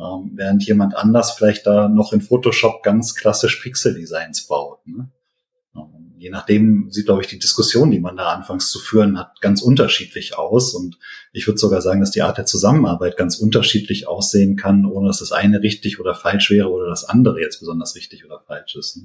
[0.00, 4.86] Ähm, während jemand anders vielleicht da noch in Photoshop ganz klassisch Pixel-Designs baut.
[4.86, 5.10] Ne?
[6.18, 9.62] Je nachdem sieht, glaube ich, die Diskussion, die man da anfangs zu führen hat, ganz
[9.62, 10.74] unterschiedlich aus.
[10.74, 10.98] Und
[11.32, 15.20] ich würde sogar sagen, dass die Art der Zusammenarbeit ganz unterschiedlich aussehen kann, ohne dass
[15.20, 19.00] das eine richtig oder falsch wäre oder das andere jetzt besonders richtig oder falsch ist.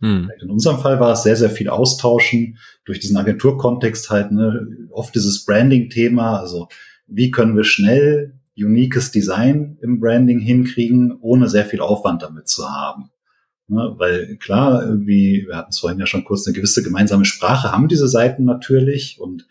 [0.00, 0.30] Hm.
[0.40, 5.14] In unserem Fall war es sehr, sehr viel Austauschen durch diesen Agenturkontext halt, ne, oft
[5.14, 6.68] dieses Branding-Thema, also
[7.06, 12.68] wie können wir schnell uniques Design im Branding hinkriegen, ohne sehr viel Aufwand damit zu
[12.68, 13.10] haben.
[13.66, 17.72] Ne, weil klar, irgendwie, wir hatten es vorhin ja schon kurz, eine gewisse gemeinsame Sprache
[17.72, 19.46] haben diese Seiten natürlich und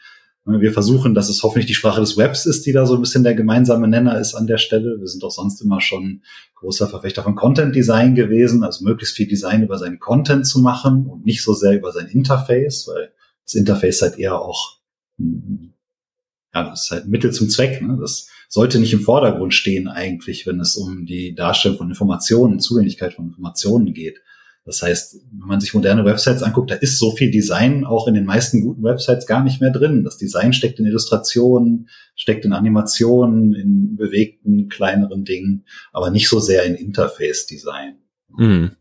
[0.45, 3.01] ne, wir versuchen, dass es hoffentlich die Sprache des Webs ist, die da so ein
[3.01, 4.99] bisschen der gemeinsame Nenner ist an der Stelle.
[4.99, 6.21] Wir sind auch sonst immer schon
[6.53, 11.07] großer Verfechter von Content Design gewesen, also möglichst viel Design über seinen Content zu machen
[11.07, 13.11] und nicht so sehr über sein Interface, weil
[13.45, 14.77] das Interface halt eher auch,
[15.17, 17.81] ja, das ist halt Mittel zum Zweck.
[17.81, 17.97] Ne?
[17.99, 23.13] Das sollte nicht im Vordergrund stehen eigentlich, wenn es um die Darstellung von Informationen, Zugänglichkeit
[23.13, 24.19] von Informationen geht.
[24.65, 28.13] Das heißt, wenn man sich moderne Websites anguckt, da ist so viel Design auch in
[28.13, 30.05] den meisten guten Websites gar nicht mehr drin.
[30.05, 36.39] Das Design steckt in Illustrationen, steckt in Animationen, in bewegten, kleineren Dingen, aber nicht so
[36.39, 37.97] sehr in Interface-Design.
[38.37, 38.71] Mhm.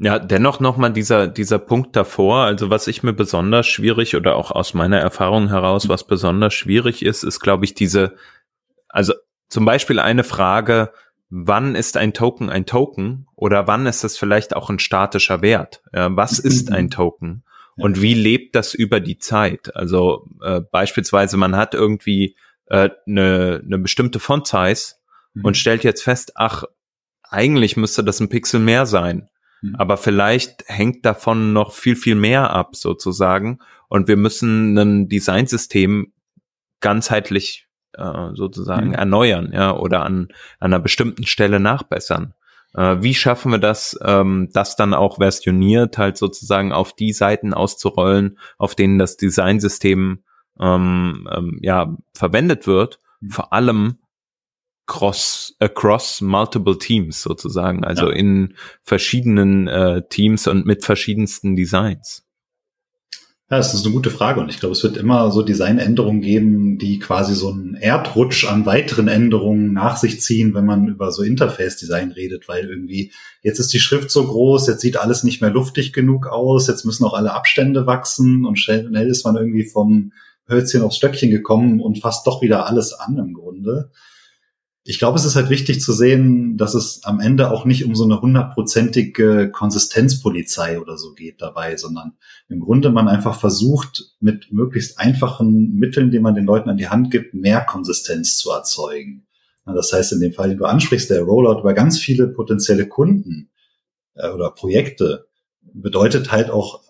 [0.00, 2.44] Ja, dennoch nochmal dieser, dieser Punkt davor.
[2.44, 7.04] Also was ich mir besonders schwierig oder auch aus meiner Erfahrung heraus, was besonders schwierig
[7.04, 8.14] ist, ist, glaube ich, diese
[8.88, 9.14] also
[9.48, 10.92] zum Beispiel eine Frage,
[11.30, 15.82] wann ist ein Token ein Token oder wann ist es vielleicht auch ein statischer Wert?
[15.92, 17.44] Ja, was ist ein Token?
[17.76, 19.74] Und wie lebt das über die Zeit?
[19.76, 24.94] Also äh, beispielsweise, man hat irgendwie äh, eine, eine bestimmte Font-Size
[25.34, 25.44] mhm.
[25.44, 26.64] und stellt jetzt fest, ach,
[27.22, 29.28] eigentlich müsste das ein Pixel mehr sein.
[29.62, 29.76] Mhm.
[29.76, 33.60] Aber vielleicht hängt davon noch viel, viel mehr ab, sozusagen.
[33.88, 36.12] Und wir müssen ein Designsystem
[36.80, 37.67] ganzheitlich
[37.98, 38.94] äh, sozusagen mhm.
[38.94, 42.34] erneuern, ja, oder an, an einer bestimmten Stelle nachbessern.
[42.74, 47.54] Äh, wie schaffen wir das, ähm, das dann auch versioniert halt sozusagen auf die Seiten
[47.54, 50.22] auszurollen, auf denen das Designsystem
[50.60, 53.30] ähm, ähm, ja verwendet wird, mhm.
[53.30, 53.98] vor allem
[54.86, 58.14] cross across multiple teams sozusagen, also ja.
[58.14, 62.27] in verschiedenen äh, Teams und mit verschiedensten Designs.
[63.50, 66.76] Ja, das ist eine gute Frage und ich glaube, es wird immer so Designänderungen geben,
[66.76, 71.22] die quasi so einen Erdrutsch an weiteren Änderungen nach sich ziehen, wenn man über so
[71.22, 73.10] Interface-Design redet, weil irgendwie
[73.42, 76.84] jetzt ist die Schrift so groß, jetzt sieht alles nicht mehr luftig genug aus, jetzt
[76.84, 80.12] müssen auch alle Abstände wachsen und schnell ist man irgendwie vom
[80.46, 83.90] Hölzchen aufs Stöckchen gekommen und fasst doch wieder alles an im Grunde
[84.88, 87.94] ich glaube, es ist halt wichtig zu sehen, dass es am Ende auch nicht um
[87.94, 92.16] so eine hundertprozentige Konsistenzpolizei oder so geht dabei, sondern
[92.48, 96.88] im Grunde man einfach versucht, mit möglichst einfachen Mitteln, die man den Leuten an die
[96.88, 99.26] Hand gibt, mehr Konsistenz zu erzeugen.
[99.66, 103.50] Das heißt, in dem Fall, den du ansprichst, der Rollout über ganz viele potenzielle Kunden
[104.14, 105.26] äh, oder Projekte
[105.60, 106.80] bedeutet halt auch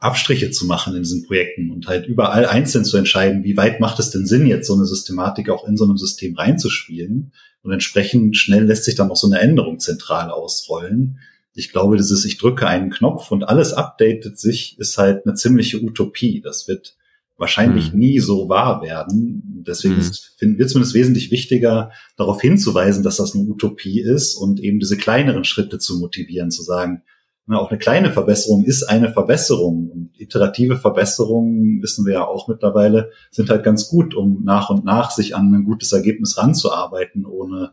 [0.00, 3.98] Abstriche zu machen in diesen Projekten und halt überall einzeln zu entscheiden, wie weit macht
[3.98, 7.32] es denn Sinn, jetzt so eine Systematik auch in so einem System reinzuspielen.
[7.62, 11.18] Und entsprechend schnell lässt sich dann auch so eine Änderung zentral ausrollen.
[11.54, 15.82] Ich glaube, dieses, ich drücke einen Knopf und alles updatet sich, ist halt eine ziemliche
[15.82, 16.40] Utopie.
[16.40, 16.96] Das wird
[17.36, 17.98] wahrscheinlich hm.
[17.98, 19.64] nie so wahr werden.
[19.66, 20.00] Deswegen hm.
[20.00, 24.96] ist, wir zumindest wesentlich wichtiger, darauf hinzuweisen, dass das eine Utopie ist und eben diese
[24.96, 27.02] kleineren Schritte zu motivieren, zu sagen,
[27.56, 29.90] auch eine kleine Verbesserung ist eine Verbesserung.
[29.90, 34.84] Und iterative Verbesserungen, wissen wir ja auch mittlerweile, sind halt ganz gut, um nach und
[34.84, 37.72] nach sich an ein gutes Ergebnis ranzuarbeiten, ohne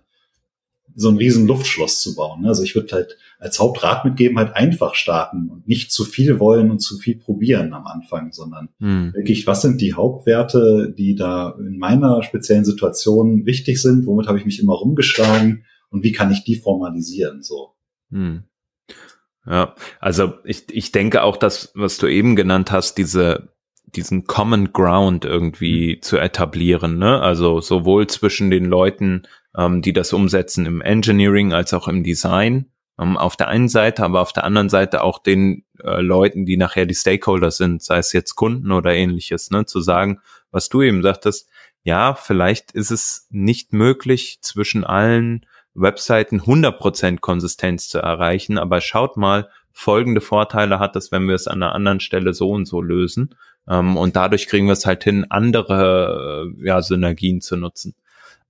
[0.96, 2.46] so ein riesen Luftschloss zu bauen.
[2.46, 6.72] Also ich würde halt als Hauptrat mitgeben, halt einfach starten und nicht zu viel wollen
[6.72, 9.14] und zu viel probieren am Anfang, sondern hm.
[9.14, 14.06] wirklich, was sind die Hauptwerte, die da in meiner speziellen Situation wichtig sind?
[14.06, 15.66] Womit habe ich mich immer rumgeschlagen?
[15.90, 17.44] Und wie kann ich die formalisieren?
[17.44, 17.74] So.
[18.12, 18.44] Hm.
[19.48, 23.50] Ja, also ich, ich denke auch, dass, was du eben genannt hast, diese,
[23.86, 26.02] diesen Common Ground irgendwie mhm.
[26.02, 27.22] zu etablieren, ne?
[27.22, 29.24] Also sowohl zwischen den Leuten,
[29.56, 34.04] ähm, die das umsetzen im Engineering als auch im Design, ähm, auf der einen Seite,
[34.04, 37.98] aber auf der anderen Seite auch den äh, Leuten, die nachher die Stakeholders sind, sei
[37.98, 39.66] es jetzt Kunden oder ähnliches, ne?
[39.66, 41.50] Zu sagen, was du eben sagtest,
[41.84, 49.18] ja, vielleicht ist es nicht möglich zwischen allen Webseiten 100% Konsistenz zu erreichen, aber schaut
[49.18, 52.82] mal, folgende Vorteile hat es, wenn wir es an einer anderen Stelle so und so
[52.82, 53.36] lösen.
[53.68, 57.94] Ähm, und dadurch kriegen wir es halt hin, andere äh, ja, Synergien zu nutzen.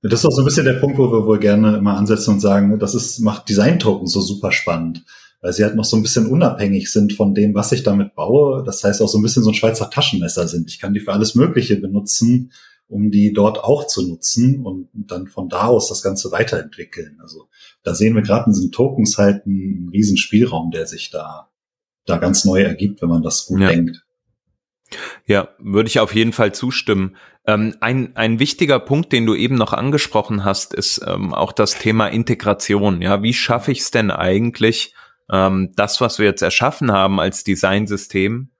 [0.03, 2.39] Das ist auch so ein bisschen der Punkt, wo wir wohl gerne immer ansetzen und
[2.39, 5.03] sagen, das ist, macht Design-Token so super spannend,
[5.41, 8.63] weil sie halt noch so ein bisschen unabhängig sind von dem, was ich damit baue.
[8.63, 10.69] Das heißt auch so ein bisschen so ein Schweizer Taschenmesser sind.
[10.69, 12.51] Ich kann die für alles Mögliche benutzen
[12.87, 17.17] um die dort auch zu nutzen und dann von da aus das Ganze weiterentwickeln.
[17.21, 17.47] Also
[17.83, 21.49] da sehen wir gerade in diesen Tokens halt einen riesen Spielraum, der sich da,
[22.05, 23.69] da ganz neu ergibt, wenn man das gut ja.
[23.69, 24.05] denkt.
[25.25, 27.15] Ja, würde ich auf jeden Fall zustimmen.
[27.47, 31.79] Ähm, ein, ein wichtiger Punkt, den du eben noch angesprochen hast, ist ähm, auch das
[31.79, 33.01] Thema Integration.
[33.01, 34.93] Ja, wie schaffe ich es denn eigentlich,
[35.31, 38.51] ähm, das, was wir jetzt erschaffen haben als Designsystem,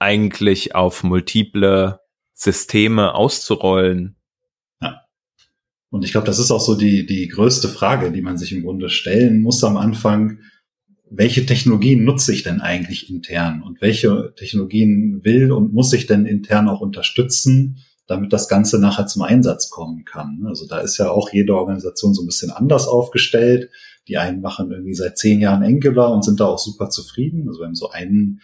[0.00, 1.99] eigentlich auf multiple
[2.40, 4.16] Systeme auszurollen.
[4.80, 5.02] Ja.
[5.90, 8.62] Und ich glaube, das ist auch so die, die größte Frage, die man sich im
[8.62, 10.38] Grunde stellen muss am Anfang.
[11.10, 16.24] Welche Technologien nutze ich denn eigentlich intern und welche Technologien will und muss ich denn
[16.24, 20.44] intern auch unterstützen, damit das Ganze nachher zum Einsatz kommen kann?
[20.46, 23.68] Also da ist ja auch jede Organisation so ein bisschen anders aufgestellt.
[24.08, 27.48] Die einen machen irgendwie seit zehn Jahren Angular und sind da auch super zufrieden.
[27.48, 28.40] Also wir haben so einen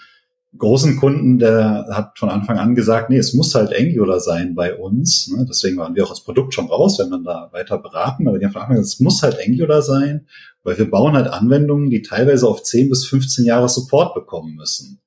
[0.56, 4.74] großen Kunden, der hat von Anfang an gesagt, nee, es muss halt Angular sein bei
[4.74, 5.28] uns.
[5.28, 5.44] Ne?
[5.48, 8.26] Deswegen waren wir auch als Produkt schon raus, wenn man da weiter beraten.
[8.28, 10.26] Aber die haben von Anfang an gesagt, es muss halt Angular sein,
[10.62, 15.00] weil wir bauen halt Anwendungen, die teilweise auf 10 bis 15 Jahre Support bekommen müssen.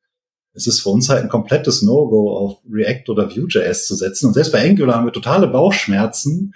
[0.53, 4.27] Es ist für uns halt ein komplettes No-Go, auf React oder Vue.js zu setzen.
[4.27, 6.53] Und selbst bei Angular haben wir totale Bauchschmerzen,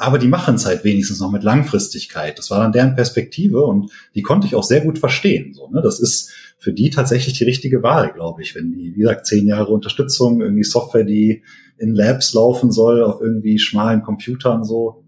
[0.00, 2.38] aber die machen es halt wenigstens noch mit Langfristigkeit.
[2.38, 5.52] Das war dann deren Perspektive und die konnte ich auch sehr gut verstehen.
[5.52, 5.82] So, ne?
[5.82, 9.46] Das ist für die tatsächlich die richtige Wahl, glaube ich, wenn die, wie gesagt, zehn
[9.46, 11.42] Jahre Unterstützung, irgendwie Software, die
[11.76, 15.04] in Labs laufen soll, auf irgendwie schmalen Computern so.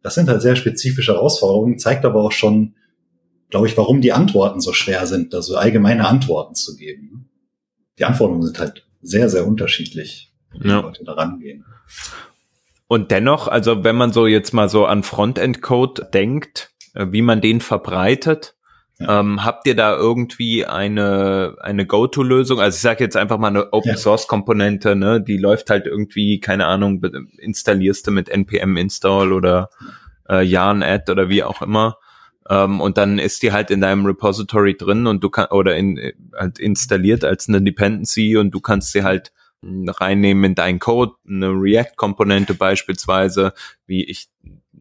[0.00, 2.76] Das sind halt sehr spezifische Herausforderungen, zeigt aber auch schon,
[3.50, 7.30] glaube ich, warum die Antworten so schwer sind, da so allgemeine Antworten zu geben.
[7.98, 10.82] Die Anforderungen sind halt sehr, sehr unterschiedlich, wie ja.
[10.82, 11.64] Leute da rangehen.
[12.88, 17.40] Und dennoch, also wenn man so jetzt mal so an Frontend-Code denkt, äh, wie man
[17.40, 18.54] den verbreitet,
[18.98, 19.20] ja.
[19.20, 22.60] ähm, habt ihr da irgendwie eine, eine Go-To-Lösung?
[22.60, 25.20] Also ich sage jetzt einfach mal eine Open-Source-Komponente, ne?
[25.20, 27.02] die läuft halt irgendwie, keine Ahnung,
[27.38, 29.70] installierst du mit npm-install oder
[30.28, 31.98] äh, yarn-add oder wie auch immer.
[32.48, 36.12] Ähm, und dann ist die halt in deinem Repository drin und du kannst, oder in,
[36.34, 41.50] halt installiert als eine Dependency und du kannst sie halt reinnehmen in deinen Code, eine
[41.50, 43.52] React-Komponente beispielsweise,
[43.86, 44.28] wie ich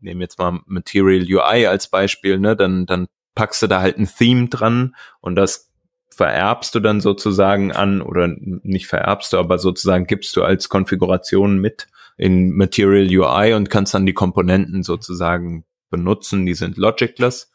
[0.02, 4.08] nehme jetzt mal Material UI als Beispiel, ne, dann, dann packst du da halt ein
[4.08, 5.72] Theme dran und das
[6.10, 11.60] vererbst du dann sozusagen an oder nicht vererbst du, aber sozusagen gibst du als Konfiguration
[11.60, 17.52] mit in Material UI und kannst dann die Komponenten sozusagen benutzen, die sind logicless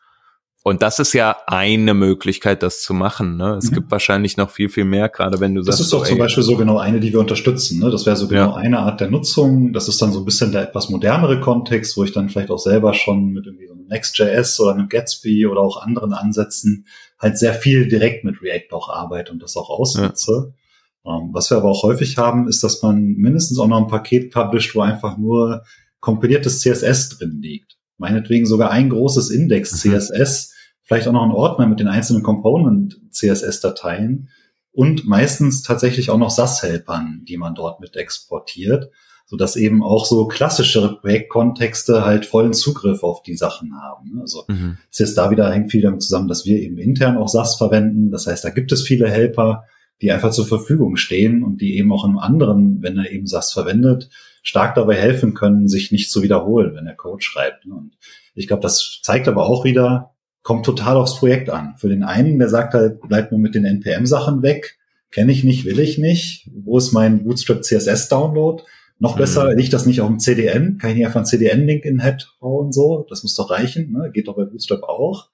[0.62, 3.38] und das ist ja eine Möglichkeit, das zu machen.
[3.38, 3.54] Ne?
[3.56, 3.76] Es mhm.
[3.76, 5.80] gibt wahrscheinlich noch viel, viel mehr, gerade wenn du das sagst.
[5.80, 7.80] Das ist doch so, zum Beispiel so genau eine, die wir unterstützen.
[7.80, 7.90] Ne?
[7.90, 8.56] Das wäre so genau ja.
[8.56, 9.72] eine Art der Nutzung.
[9.72, 12.58] Das ist dann so ein bisschen der etwas modernere Kontext, wo ich dann vielleicht auch
[12.58, 16.86] selber schon mit irgendwie so einem Next.js oder einem Gatsby oder auch anderen Ansätzen
[17.18, 20.52] halt sehr viel direkt mit React auch arbeite und das auch ausnutze.
[20.52, 20.54] Ja.
[21.02, 23.86] Um, ähm, was wir aber auch häufig haben, ist, dass man mindestens auch noch ein
[23.86, 25.62] Paket published, wo einfach nur
[26.00, 30.82] kompiliertes CSS drin liegt meinetwegen sogar ein großes Index CSS, mhm.
[30.82, 34.28] vielleicht auch noch ein Ordner mit den einzelnen Component CSS-Dateien.
[34.72, 38.90] und meistens tatsächlich auch noch SAS-Helpern, die man dort mit exportiert,
[39.26, 44.18] so dass eben auch so klassischere Projektkontexte halt vollen Zugriff auf die Sachen haben.
[44.20, 44.78] Also mhm.
[44.90, 48.10] ist jetzt da wieder hängt viel damit zusammen, dass wir eben intern auch SAS verwenden.
[48.10, 49.64] Das heißt, da gibt es viele Helper,
[50.02, 53.52] die einfach zur Verfügung stehen und die eben auch einem anderen, wenn er eben SAS
[53.52, 54.08] verwendet,
[54.42, 57.66] stark dabei helfen können, sich nicht zu wiederholen, wenn er Code schreibt.
[57.66, 57.92] Und
[58.34, 61.74] ich glaube, das zeigt aber auch wieder, kommt total aufs Projekt an.
[61.76, 64.78] Für den einen, der sagt halt, bleibt mir mit den NPM-Sachen weg,
[65.10, 66.48] kenne ich nicht, will ich nicht.
[66.52, 68.62] Wo ist mein Bootstrap CSS-Download?
[68.98, 69.58] Noch besser, mhm.
[69.58, 70.78] liegt das nicht auf dem CDN?
[70.78, 73.06] Kann ich nicht einfach einen CDN-Link in Head hauen, so?
[73.08, 74.10] Das muss doch reichen, ne?
[74.12, 75.28] Geht doch bei Bootstrap auch.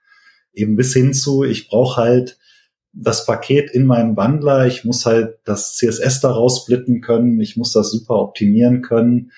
[0.52, 2.38] Eben bis hin zu, ich brauche halt
[2.98, 7.72] das Paket in meinem Wandler, ich muss halt das CSS daraus splitten können, ich muss
[7.72, 9.32] das super optimieren können.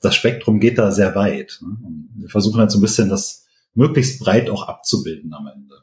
[0.00, 1.58] Das Spektrum geht da sehr weit.
[1.62, 1.76] Ne?
[1.84, 5.76] Und wir versuchen halt so ein bisschen das möglichst breit auch abzubilden am Ende.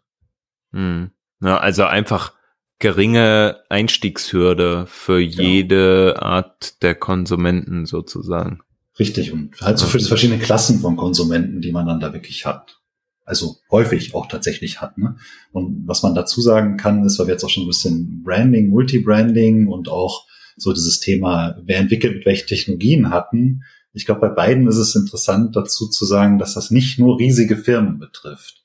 [0.72, 1.12] Hm.
[1.42, 2.34] Ja, also einfach
[2.80, 5.42] geringe Einstiegshürde für genau.
[5.42, 8.62] jede Art der Konsumenten sozusagen.
[9.00, 12.46] Richtig, und halt so für die verschiedene Klassen von Konsumenten, die man dann da wirklich
[12.46, 12.80] hat.
[13.26, 14.98] Also häufig auch tatsächlich hat.
[14.98, 15.18] Ne?
[15.52, 18.70] Und was man dazu sagen kann, ist, weil wir jetzt auch schon ein bisschen Branding,
[18.70, 23.64] Multibranding und auch so dieses Thema, wer entwickelt mit welchen Technologien hatten.
[23.94, 27.58] Ich glaube, bei beiden ist es interessant dazu zu sagen, dass das nicht nur riesige
[27.58, 28.64] Firmen betrifft.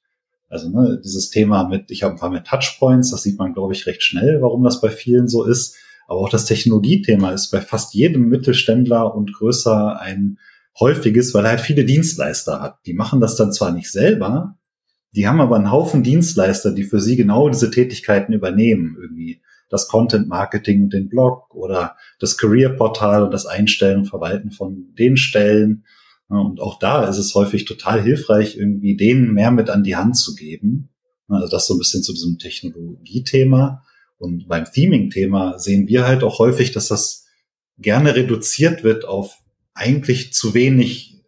[0.49, 3.73] Also ne, dieses Thema mit, ich habe ein paar mehr Touchpoints, das sieht man, glaube
[3.73, 5.77] ich, recht schnell, warum das bei vielen so ist.
[6.09, 10.39] Aber auch das Technologiethema ist bei fast jedem Mittelständler und größer ein
[10.81, 12.79] häufiges, weil er halt viele Dienstleister hat.
[12.87, 14.57] Die machen das dann zwar nicht selber,
[15.13, 18.97] die haben aber einen Haufen Dienstleister, die für sie genau diese Tätigkeiten übernehmen.
[19.01, 24.07] Irgendwie das Content Marketing und den Blog oder das Career Portal und das Einstellen und
[24.07, 25.85] Verwalten von den Stellen
[26.31, 30.17] und auch da ist es häufig total hilfreich, irgendwie denen mehr mit an die Hand
[30.17, 30.91] zu geben.
[31.27, 33.83] Also das so ein bisschen zu diesem Technologiethema.
[34.17, 37.27] Und beim Theming-Thema sehen wir halt auch häufig, dass das
[37.79, 39.39] gerne reduziert wird auf
[39.81, 41.23] eigentlich zu wenig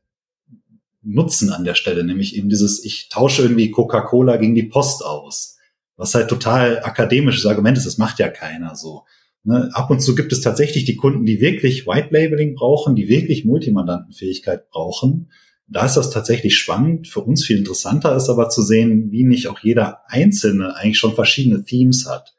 [1.03, 5.57] Nutzen an der Stelle, nämlich eben dieses, ich tausche irgendwie Coca-Cola gegen die Post aus,
[5.97, 9.05] was halt total akademisches Argument ist, das macht ja keiner so.
[9.45, 13.09] Ne, ab und zu gibt es tatsächlich die Kunden, die wirklich White Labeling brauchen, die
[13.09, 15.33] wirklich Multimandantenfähigkeit brauchen.
[15.67, 17.09] Da ist das tatsächlich spannend.
[17.09, 21.15] Für uns viel interessanter ist aber zu sehen, wie nicht auch jeder Einzelne eigentlich schon
[21.15, 22.35] verschiedene Themes hat.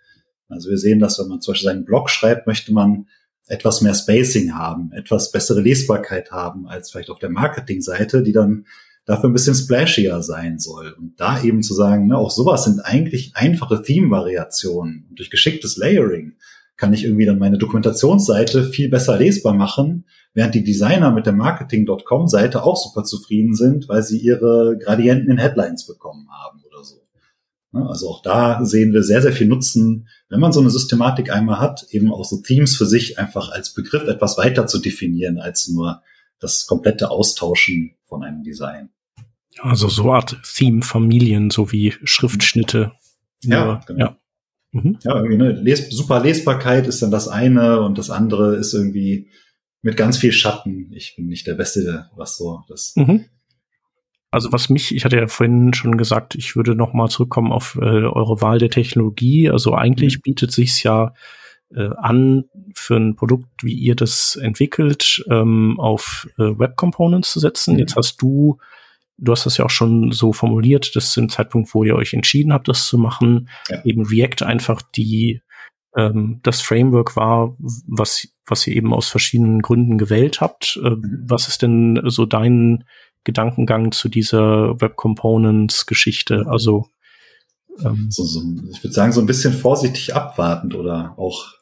[0.47, 3.07] Also wir sehen, dass wenn man zum Beispiel seinen Blog schreibt, möchte man
[3.47, 8.65] etwas mehr Spacing haben, etwas bessere Lesbarkeit haben als vielleicht auf der Marketingseite, die dann
[9.05, 10.95] dafür ein bisschen splashier sein soll.
[10.97, 15.09] Und da eben zu sagen, ne, auch sowas sind eigentlich einfache Theme-Variationen.
[15.15, 16.35] durch geschicktes Layering
[16.77, 21.33] kann ich irgendwie dann meine Dokumentationsseite viel besser lesbar machen, während die Designer mit der
[21.33, 26.62] Marketing.com-Seite auch super zufrieden sind, weil sie ihre Gradienten in Headlines bekommen haben.
[27.73, 31.59] Also auch da sehen wir sehr, sehr viel Nutzen, wenn man so eine Systematik einmal
[31.59, 35.67] hat, eben auch so Themes für sich einfach als Begriff etwas weiter zu definieren, als
[35.67, 36.01] nur
[36.39, 38.89] das komplette Austauschen von einem Design.
[39.59, 42.91] Also so Art Theme-Familien sowie Schriftschnitte.
[43.43, 43.99] Ja, genau.
[43.99, 44.17] ja.
[44.71, 44.97] Mhm.
[45.03, 49.29] Ja, irgendwie, ne, Les super Lesbarkeit ist dann das eine und das andere ist irgendwie
[49.81, 50.91] mit ganz viel Schatten.
[50.93, 52.93] Ich bin nicht der Beste, was so das.
[52.95, 53.25] Mhm.
[54.33, 57.77] Also was mich, ich hatte ja vorhin schon gesagt, ich würde noch mal zurückkommen auf
[57.79, 59.47] äh, eure Wahl der Technologie.
[59.47, 60.21] Also eigentlich mhm.
[60.23, 61.13] bietet sich's ja
[61.75, 67.39] äh, an, für ein Produkt, wie ihr das entwickelt, ähm, auf äh, Web Components zu
[67.39, 67.75] setzen.
[67.75, 67.79] Mhm.
[67.81, 68.57] Jetzt hast du
[69.19, 72.53] du hast das ja auch schon so formuliert, dass im Zeitpunkt, wo ihr euch entschieden
[72.53, 73.85] habt, das zu machen, ja.
[73.85, 75.41] eben React einfach die
[75.95, 80.79] ähm, das Framework war, was was ihr eben aus verschiedenen Gründen gewählt habt.
[80.83, 81.23] Äh, mhm.
[81.27, 82.83] Was ist denn so dein
[83.23, 86.45] Gedankengang zu dieser Web Components Geschichte?
[86.47, 86.87] Also
[87.83, 91.53] ähm, so, so, ich würde sagen so ein bisschen vorsichtig abwartend oder auch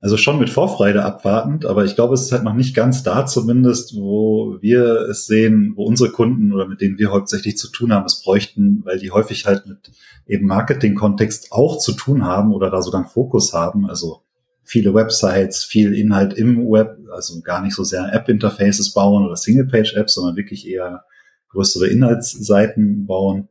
[0.00, 3.26] also schon mit Vorfreude abwartend, aber ich glaube, es ist halt noch nicht ganz da
[3.26, 7.92] zumindest, wo wir es sehen, wo unsere Kunden oder mit denen wir hauptsächlich zu tun
[7.92, 9.90] haben, es bräuchten, weil die häufig halt mit
[10.26, 13.88] eben Marketing-Kontext auch zu tun haben oder da sogar einen Fokus haben.
[13.88, 14.20] Also
[14.62, 20.14] viele Websites, viel Inhalt im Web, also gar nicht so sehr App-Interfaces bauen oder Single-Page-Apps,
[20.14, 21.04] sondern wirklich eher
[21.48, 23.48] größere Inhaltsseiten bauen,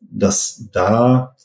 [0.00, 1.36] dass da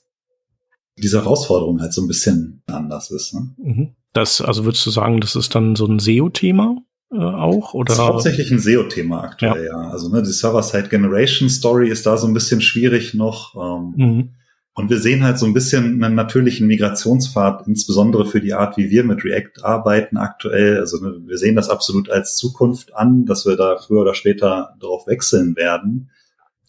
[0.98, 3.34] diese Herausforderung halt so ein bisschen anders ist.
[3.34, 3.54] Ne?
[3.58, 3.96] Mhm.
[4.13, 6.78] Das, also würdest du sagen, das ist dann so ein SEO-Thema
[7.12, 7.74] äh, auch?
[7.74, 7.90] Oder?
[7.90, 9.84] Das ist hauptsächlich ein SEO-Thema aktuell, ja.
[9.84, 9.90] ja.
[9.92, 13.56] Also ne, die Server-Side-Generation-Story ist da so ein bisschen schwierig noch.
[13.56, 14.30] Ähm, mhm.
[14.78, 18.92] Und wir sehen halt so ein bisschen einen natürlichen Migrationspfad, insbesondere für die Art, wie
[18.92, 20.78] wir mit React arbeiten aktuell.
[20.78, 25.08] Also wir sehen das absolut als Zukunft an, dass wir da früher oder später darauf
[25.08, 26.12] wechseln werden.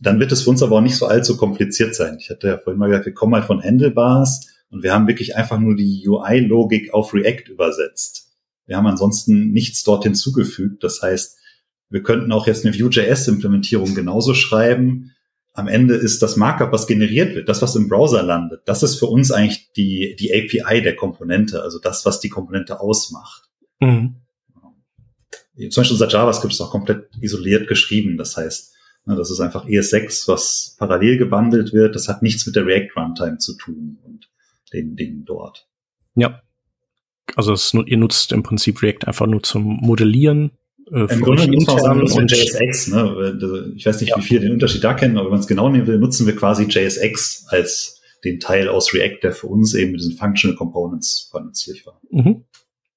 [0.00, 2.16] Dann wird es für uns aber auch nicht so allzu kompliziert sein.
[2.18, 5.36] Ich hatte ja vorhin mal gesagt, wir kommen halt von Handlebars Und wir haben wirklich
[5.36, 8.30] einfach nur die UI-Logik auf React übersetzt.
[8.64, 10.82] Wir haben ansonsten nichts dort hinzugefügt.
[10.82, 11.36] Das heißt,
[11.90, 15.12] wir könnten auch jetzt eine Vue.js-Implementierung genauso schreiben.
[15.58, 18.96] Am Ende ist das Markup, was generiert wird, das, was im Browser landet, das ist
[18.96, 23.50] für uns eigentlich die, die API der Komponente, also das, was die Komponente ausmacht.
[23.80, 24.14] Mhm.
[24.54, 28.16] Zum Beispiel unser JavaScript ist auch komplett isoliert geschrieben.
[28.16, 28.72] Das heißt,
[29.06, 31.96] ne, das ist einfach ES6, was parallel gebundelt wird.
[31.96, 34.30] Das hat nichts mit der React Runtime zu tun und
[34.72, 35.66] den Dingen dort.
[36.14, 36.40] Ja.
[37.34, 40.52] Also es, ihr nutzt im Prinzip React einfach nur zum Modellieren.
[40.92, 42.88] Äh, Im Grunde nutzen wir sagen, und JSX.
[42.88, 43.72] Ne?
[43.76, 44.16] Ich weiß nicht, ja.
[44.16, 46.36] wie viele den Unterschied da kennen, aber wenn man es genau nehmen will, nutzen wir
[46.36, 51.30] quasi JSX als den Teil aus React, der für uns eben mit diesen Functional Components
[51.44, 52.00] nützlich war.
[52.10, 52.44] Mhm.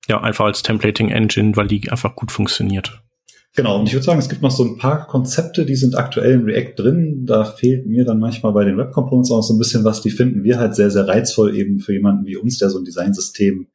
[0.07, 3.01] Ja, einfach als Templating Engine, weil die einfach gut funktioniert.
[3.55, 6.33] Genau, und ich würde sagen, es gibt noch so ein paar Konzepte, die sind aktuell
[6.35, 7.25] in React drin.
[7.25, 10.01] Da fehlt mir dann manchmal bei den Web Components auch so ein bisschen was.
[10.01, 12.85] Die finden wir halt sehr, sehr reizvoll eben für jemanden wie uns, der so ein
[12.85, 13.67] Designsystem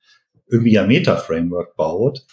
[0.49, 2.25] irgendwie ja Meta-Framework baut.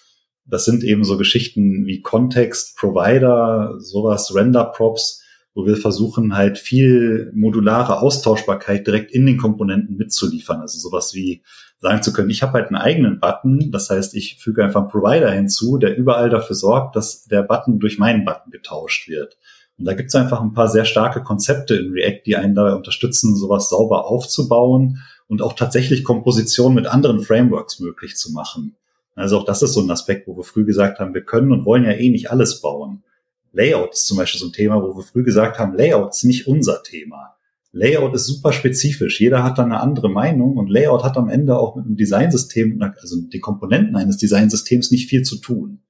[0.46, 5.24] Das sind eben so Geschichten wie Kontext, Provider, sowas, Render-Props,
[5.56, 10.62] wo wir versuchen halt viel modulare Austauschbarkeit direkt in den Komponenten mitzuliefern.
[10.62, 11.44] Also sowas wie
[11.80, 14.90] sagen zu können, ich habe halt einen eigenen Button, das heißt, ich füge einfach einen
[14.90, 19.38] Provider hinzu, der überall dafür sorgt, dass der Button durch meinen Button getauscht wird.
[19.78, 22.74] Und da gibt es einfach ein paar sehr starke Konzepte in React, die einen dabei
[22.74, 28.76] unterstützen, sowas sauber aufzubauen und auch tatsächlich Komposition mit anderen Frameworks möglich zu machen.
[29.16, 31.66] Also auch das ist so ein Aspekt, wo wir früh gesagt haben, wir können und
[31.66, 33.04] wollen ja eh nicht alles bauen.
[33.52, 36.48] Layout ist zum Beispiel so ein Thema, wo wir früh gesagt haben, Layout ist nicht
[36.48, 37.36] unser Thema.
[37.72, 39.20] Layout ist super spezifisch.
[39.20, 42.82] Jeder hat da eine andere Meinung und Layout hat am Ende auch mit einem Designsystem,
[42.82, 45.82] also den Komponenten eines Designsystems nicht viel zu tun.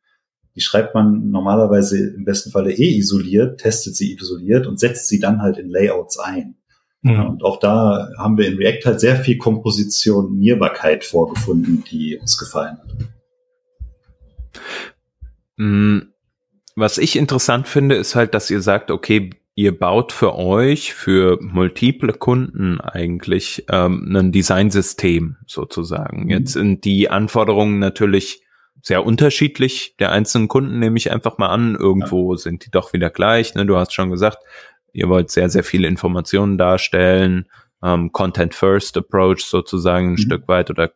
[0.56, 5.20] Die schreibt man normalerweise im besten Falle eh isoliert, testet sie isoliert und setzt sie
[5.20, 6.56] dann halt in Layouts ein.
[7.04, 7.24] Ja.
[7.24, 12.78] Und auch da haben wir in React halt sehr viel Kompositionierbarkeit vorgefunden, die uns gefallen
[12.78, 12.96] hat.
[15.58, 16.00] Mm,
[16.76, 21.38] was ich interessant finde, ist halt, dass ihr sagt, okay, ihr baut für euch, für
[21.42, 26.24] multiple Kunden eigentlich ähm, ein Designsystem sozusagen.
[26.24, 26.30] Mhm.
[26.30, 28.44] Jetzt sind die Anforderungen natürlich
[28.82, 31.76] sehr unterschiedlich der einzelnen Kunden, nehme ich einfach mal an.
[31.76, 32.38] Irgendwo ja.
[32.38, 33.56] sind die doch wieder gleich.
[33.56, 33.66] Ne?
[33.66, 34.40] Du hast schon gesagt,
[34.94, 37.48] ihr wollt sehr, sehr viele Informationen darstellen,
[37.84, 40.18] ähm, Content First Approach sozusagen ein mhm.
[40.18, 40.92] Stück weit oder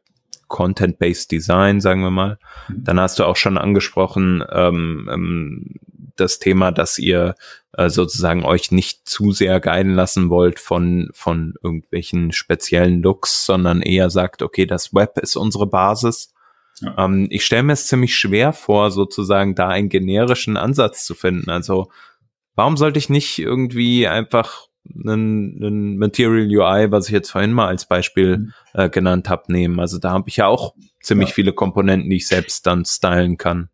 [0.48, 2.40] Content-Based Design, sagen wir mal.
[2.70, 2.84] Mhm.
[2.86, 5.76] Dann hast du auch schon angesprochen, ähm, ähm,
[6.16, 7.36] das Thema, dass ihr
[7.74, 13.82] äh, sozusagen euch nicht zu sehr guiden lassen wollt von, von irgendwelchen speziellen Looks, sondern
[13.82, 16.34] eher sagt, okay, das Web ist unsere Basis.
[16.80, 16.96] Ja.
[17.06, 21.50] Ähm, ich stelle mir es ziemlich schwer vor, sozusagen da einen generischen Ansatz zu finden.
[21.50, 21.92] Also
[22.58, 24.68] warum sollte ich nicht irgendwie einfach
[25.06, 28.54] einen, einen Material UI, was ich jetzt vorhin mal als Beispiel mhm.
[28.74, 29.80] äh, genannt habe, nehmen?
[29.80, 31.36] Also da habe ich ja auch ziemlich ja.
[31.36, 33.70] viele Komponenten, die ich selbst dann stylen kann.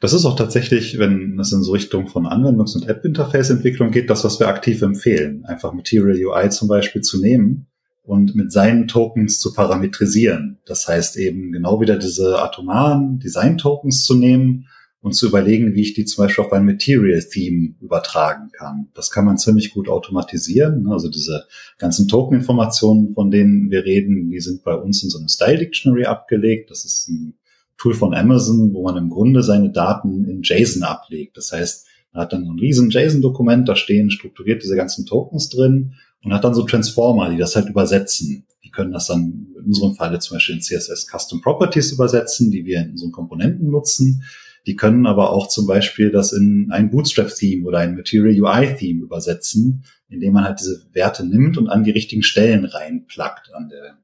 [0.00, 4.22] Das ist auch tatsächlich, wenn es in so Richtung von Anwendungs- und App-Interface-Entwicklung geht, das,
[4.22, 5.44] was wir aktiv empfehlen.
[5.44, 7.66] Einfach Material UI zum Beispiel zu nehmen
[8.04, 10.58] und mit seinen Tokens zu parametrisieren.
[10.66, 14.68] Das heißt eben genau wieder diese atomaren Design-Tokens zu nehmen
[15.08, 18.88] und zu überlegen, wie ich die zum Beispiel auf ein Material-Theme übertragen kann.
[18.94, 20.86] Das kann man ziemlich gut automatisieren.
[20.88, 21.46] Also diese
[21.78, 26.70] ganzen Token-Informationen, von denen wir reden, die sind bei uns in so einem Style-Dictionary abgelegt.
[26.70, 27.38] Das ist ein
[27.78, 31.38] Tool von Amazon, wo man im Grunde seine Daten in JSON ablegt.
[31.38, 35.48] Das heißt, man hat dann so ein riesen JSON-Dokument, da stehen strukturiert diese ganzen Tokens
[35.48, 38.44] drin und hat dann so Transformer, die das halt übersetzen.
[38.62, 42.66] Die können das dann in unserem Falle zum Beispiel in CSS Custom Properties übersetzen, die
[42.66, 44.22] wir in unseren Komponenten nutzen.
[44.66, 49.84] Die können aber auch zum Beispiel das in ein Bootstrap-Theme oder ein Material UI-Theme übersetzen,
[50.08, 53.98] indem man halt diese Werte nimmt und an die richtigen Stellen reinplackt an der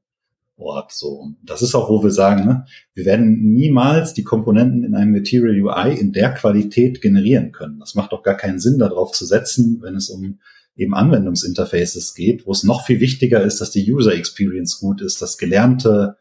[0.57, 0.92] Ort.
[0.92, 5.12] So, das ist auch, wo wir sagen, ne, wir werden niemals die Komponenten in einem
[5.12, 7.80] Material UI in der Qualität generieren können.
[7.80, 10.38] Das macht doch gar keinen Sinn, darauf zu setzen, wenn es um
[10.76, 15.22] eben Anwendungsinterfaces geht, wo es noch viel wichtiger ist, dass die User Experience gut ist,
[15.22, 16.16] dass gelernte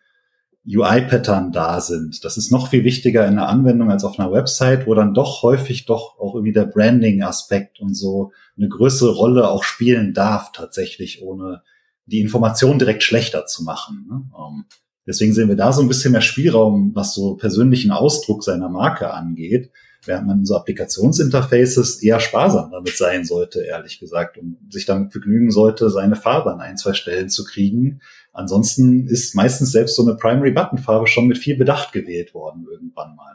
[0.66, 2.24] UI-Pattern da sind.
[2.24, 5.44] Das ist noch viel wichtiger in einer Anwendung als auf einer Website, wo dann doch
[5.44, 11.22] häufig doch auch irgendwie der Branding-Aspekt und so eine größere Rolle auch spielen darf, tatsächlich,
[11.22, 11.64] ohne
[12.06, 14.06] die Information direkt schlechter zu machen.
[14.10, 14.22] Ne?
[14.38, 14.66] Ähm,
[15.06, 19.12] deswegen sehen wir da so ein bisschen mehr Spielraum, was so persönlichen Ausdruck seiner Marke
[19.12, 19.72] angeht,
[20.06, 25.12] während man in so Applikationsinterfaces eher sparsam damit sein sollte, ehrlich gesagt, und sich damit
[25.12, 28.02] begnügen sollte, seine Farbe an ein, zwei Stellen zu kriegen.
[28.34, 32.66] Ansonsten ist meistens selbst so eine Primary Button Farbe schon mit viel Bedacht gewählt worden
[32.70, 33.34] irgendwann mal.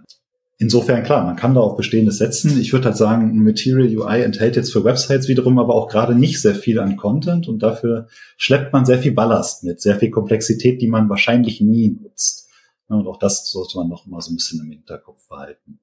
[0.61, 2.61] Insofern klar, man kann da auch Bestehendes setzen.
[2.61, 6.43] Ich würde halt sagen, Material UI enthält jetzt für Websites wiederum aber auch gerade nicht
[6.43, 10.83] sehr viel an Content und dafür schleppt man sehr viel Ballast mit, sehr viel Komplexität,
[10.83, 12.49] die man wahrscheinlich nie nutzt.
[12.89, 15.79] Und auch das sollte man noch mal so ein bisschen im Hinterkopf behalten.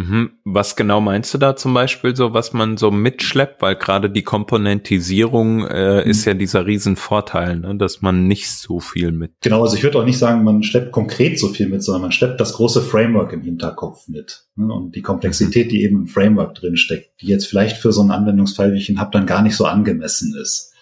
[0.00, 0.30] Mhm.
[0.44, 3.60] Was genau meinst du da zum Beispiel so, was man so mitschleppt?
[3.60, 6.10] Weil gerade die Komponentisierung äh, mhm.
[6.10, 7.76] ist ja dieser Riesenvorteil, ne?
[7.76, 9.32] dass man nicht so viel mit.
[9.42, 12.12] Genau, also ich würde auch nicht sagen, man schleppt konkret so viel mit, sondern man
[12.12, 14.46] schleppt das große Framework im Hinterkopf mit.
[14.56, 14.72] Ne?
[14.72, 18.10] Und die Komplexität, die eben im Framework drin steckt, die jetzt vielleicht für so einen
[18.10, 20.72] Anwendungsfall, wie ich ihn habe, dann gar nicht so angemessen ist.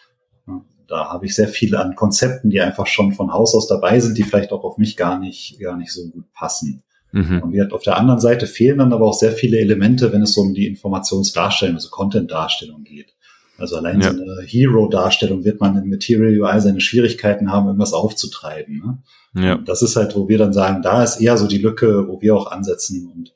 [0.86, 4.16] Da habe ich sehr viele an Konzepten, die einfach schon von Haus aus dabei sind,
[4.16, 6.82] die vielleicht auch auf mich gar nicht, gar nicht so gut passen.
[7.12, 7.42] Mhm.
[7.42, 10.36] Und wie auf der anderen Seite fehlen dann aber auch sehr viele Elemente, wenn es
[10.36, 13.14] um die Informationsdarstellung, also Content-Darstellung geht.
[13.58, 14.12] Also allein ja.
[14.12, 19.00] so eine Hero-Darstellung wird man in Material UI seine Schwierigkeiten haben, irgendwas aufzutreiben.
[19.34, 19.42] Ne?
[19.42, 19.56] Ja.
[19.56, 22.36] das ist halt, wo wir dann sagen, da ist eher so die Lücke, wo wir
[22.36, 23.32] auch ansetzen und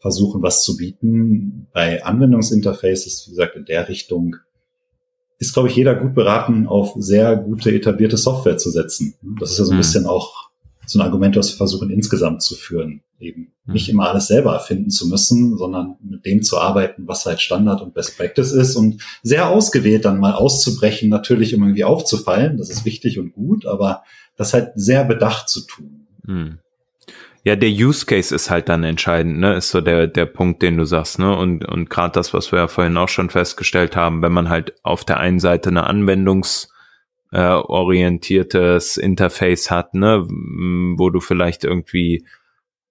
[0.00, 1.68] versuchen, was zu bieten.
[1.72, 4.36] Bei Anwendungsinterfaces, wie gesagt, in der Richtung
[5.38, 9.14] ist, glaube ich, jeder gut beraten, auf sehr gute etablierte Software zu setzen.
[9.38, 9.80] Das ist ja so ein mhm.
[9.80, 10.50] bisschen auch
[10.86, 13.02] so ein Argument, was wir versuchen insgesamt zu führen.
[13.18, 13.72] Eben mhm.
[13.72, 17.82] nicht immer alles selber erfinden zu müssen, sondern mit dem zu arbeiten, was halt Standard
[17.82, 22.56] und Best Practice ist und sehr ausgewählt dann mal auszubrechen, natürlich um irgendwie aufzufallen.
[22.56, 24.02] Das ist wichtig und gut, aber
[24.36, 26.06] das halt sehr bedacht zu tun.
[26.24, 26.58] Mhm.
[27.42, 29.54] Ja, der Use Case ist halt dann entscheidend, ne?
[29.54, 31.36] Ist so der der Punkt, den du sagst, ne?
[31.36, 34.74] Und und gerade das, was wir ja vorhin auch schon festgestellt haben, wenn man halt
[34.82, 36.70] auf der einen Seite eine Anwendungs
[37.32, 42.24] äh, orientiertes Interface hat, ne, wo du vielleicht irgendwie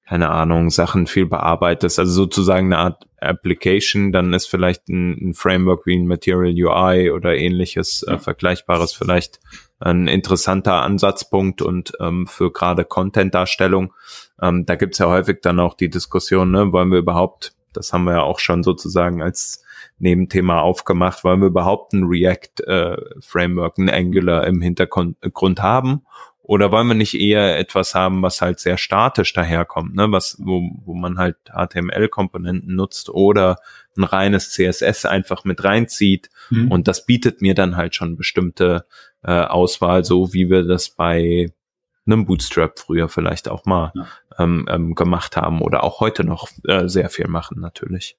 [0.07, 5.33] keine Ahnung, Sachen viel bearbeitest, also sozusagen eine Art Application, dann ist vielleicht ein, ein
[5.33, 9.39] Framework wie ein Material UI oder ähnliches äh, Vergleichbares vielleicht
[9.79, 13.93] ein interessanter Ansatzpunkt und ähm, für gerade Content-Darstellung,
[14.41, 18.05] ähm, da gibt's ja häufig dann auch die Diskussion, ne, wollen wir überhaupt, das haben
[18.05, 19.63] wir ja auch schon sozusagen als
[19.97, 26.05] Nebenthema aufgemacht, wollen wir überhaupt ein React-Framework, äh, ein Angular im Hintergrund haben?
[26.47, 30.11] Oder wollen wir nicht eher etwas haben, was halt sehr statisch daherkommt, ne?
[30.11, 33.55] was, wo, wo man halt HTML-Komponenten nutzt oder
[33.97, 36.29] ein reines CSS einfach mit reinzieht.
[36.51, 36.71] Mhm.
[36.71, 38.85] Und das bietet mir dann halt schon bestimmte
[39.23, 41.51] äh, Auswahl, so wie wir das bei
[42.05, 44.07] einem Bootstrap früher vielleicht auch mal ja.
[44.39, 48.17] ähm, ähm, gemacht haben oder auch heute noch äh, sehr viel machen natürlich.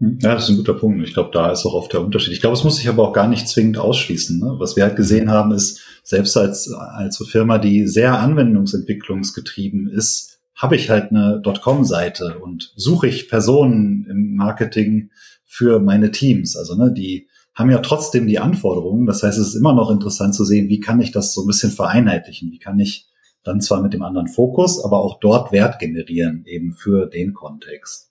[0.00, 1.06] Ja, das ist ein guter Punkt.
[1.06, 2.32] Ich glaube, da ist auch oft der Unterschied.
[2.32, 4.40] Ich glaube, es muss sich aber auch gar nicht zwingend ausschließen.
[4.40, 4.56] Ne?
[4.58, 10.76] Was wir halt gesehen haben, ist, selbst als, als Firma, die sehr anwendungsentwicklungsgetrieben ist, habe
[10.76, 15.10] ich halt eine .com-Seite und suche ich Personen im Marketing
[15.44, 16.56] für meine Teams.
[16.56, 19.06] Also ne, die haben ja trotzdem die Anforderungen.
[19.06, 21.46] Das heißt, es ist immer noch interessant zu sehen, wie kann ich das so ein
[21.46, 22.50] bisschen vereinheitlichen?
[22.50, 23.08] Wie kann ich
[23.44, 28.10] dann zwar mit dem anderen Fokus, aber auch dort Wert generieren, eben für den Kontext.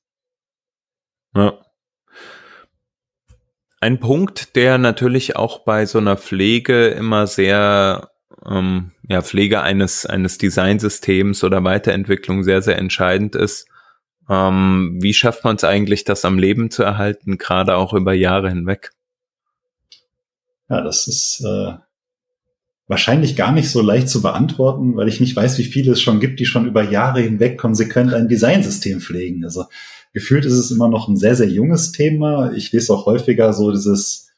[1.35, 1.59] Ja.
[3.81, 8.11] Ein Punkt, der natürlich auch bei so einer Pflege immer sehr,
[8.45, 13.67] ähm, ja, Pflege eines, eines Designsystems oder Weiterentwicklung sehr, sehr entscheidend ist.
[14.29, 18.49] Ähm, wie schafft man es eigentlich, das am Leben zu erhalten, gerade auch über Jahre
[18.49, 18.91] hinweg?
[20.69, 21.73] Ja, das ist äh,
[22.87, 26.19] wahrscheinlich gar nicht so leicht zu beantworten, weil ich nicht weiß, wie viele es schon
[26.19, 29.45] gibt, die schon über Jahre hinweg konsequent ein Designsystem pflegen.
[29.45, 29.65] Also
[30.13, 32.51] gefühlt ist es immer noch ein sehr, sehr junges Thema.
[32.53, 34.29] Ich lese auch häufiger so dieses,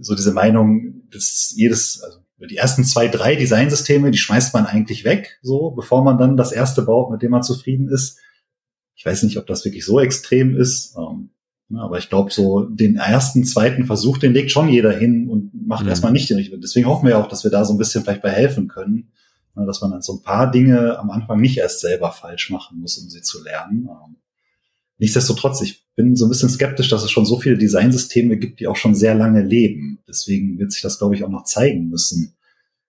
[0.00, 5.04] so diese Meinung, dass jedes, also die ersten zwei, drei Designsysteme, die schmeißt man eigentlich
[5.04, 8.18] weg, so, bevor man dann das erste baut, mit dem man zufrieden ist.
[8.94, 10.96] Ich weiß nicht, ob das wirklich so extrem ist.
[10.96, 11.30] Ähm,
[11.74, 15.84] aber ich glaube, so den ersten, zweiten Versuch, den legt schon jeder hin und macht
[15.84, 15.88] mhm.
[15.88, 16.60] erstmal nicht den richtigen.
[16.60, 19.10] Deswegen hoffen wir auch, dass wir da so ein bisschen vielleicht bei helfen können,
[19.54, 22.98] dass man dann so ein paar Dinge am Anfang nicht erst selber falsch machen muss,
[22.98, 23.88] um sie zu lernen.
[23.90, 24.16] Ähm,
[24.98, 28.66] Nichtsdestotrotz, ich bin so ein bisschen skeptisch, dass es schon so viele Designsysteme gibt, die
[28.66, 29.98] auch schon sehr lange leben.
[30.08, 32.36] Deswegen wird sich das, glaube ich, auch noch zeigen müssen,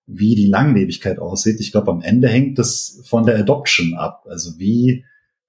[0.06, 1.60] wie die Langlebigkeit aussieht.
[1.60, 4.26] Ich glaube, am Ende hängt es von der Adoption ab.
[4.30, 5.04] Also wie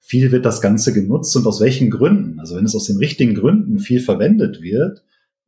[0.08, 2.40] viel wird das Ganze genutzt und aus welchen Gründen?
[2.40, 5.04] Also wenn es aus den richtigen Gründen viel verwendet wird,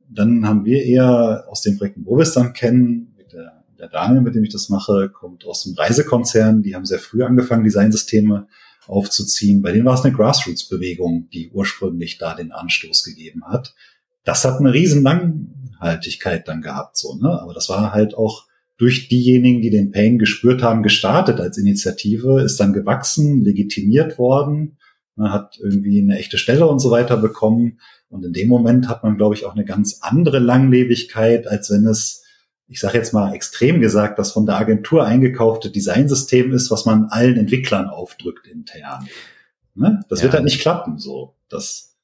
[0.07, 4.21] dann haben wir eher aus den Projekten, wo wir es dann kennen, der, der Daniel,
[4.21, 6.63] mit dem ich das mache, kommt aus dem Reisekonzern.
[6.63, 8.49] Die haben sehr früh angefangen, Designsysteme
[8.87, 9.63] aufzuziehen.
[9.63, 13.75] Bei denen war es eine Grassroots-Bewegung, die ursprünglich da den Anstoß gegeben hat.
[14.25, 17.41] Das hat eine riesen Langhaltigkeit dann gehabt, so, ne?
[17.41, 18.45] Aber das war halt auch
[18.81, 24.79] durch diejenigen, die den Pain gespürt haben, gestartet als Initiative, ist dann gewachsen, legitimiert worden,
[25.19, 27.79] hat irgendwie eine echte Stelle und so weiter bekommen.
[28.09, 31.87] Und in dem Moment hat man, glaube ich, auch eine ganz andere Langlebigkeit, als wenn
[31.87, 32.25] es
[32.71, 37.07] ich sage jetzt mal extrem gesagt, das von der Agentur eingekaufte Designsystem ist, was man
[37.07, 39.09] allen Entwicklern aufdrückt intern.
[39.75, 40.01] Ne?
[40.09, 40.25] Das ja.
[40.25, 40.97] wird halt nicht klappen.
[40.97, 41.97] So, das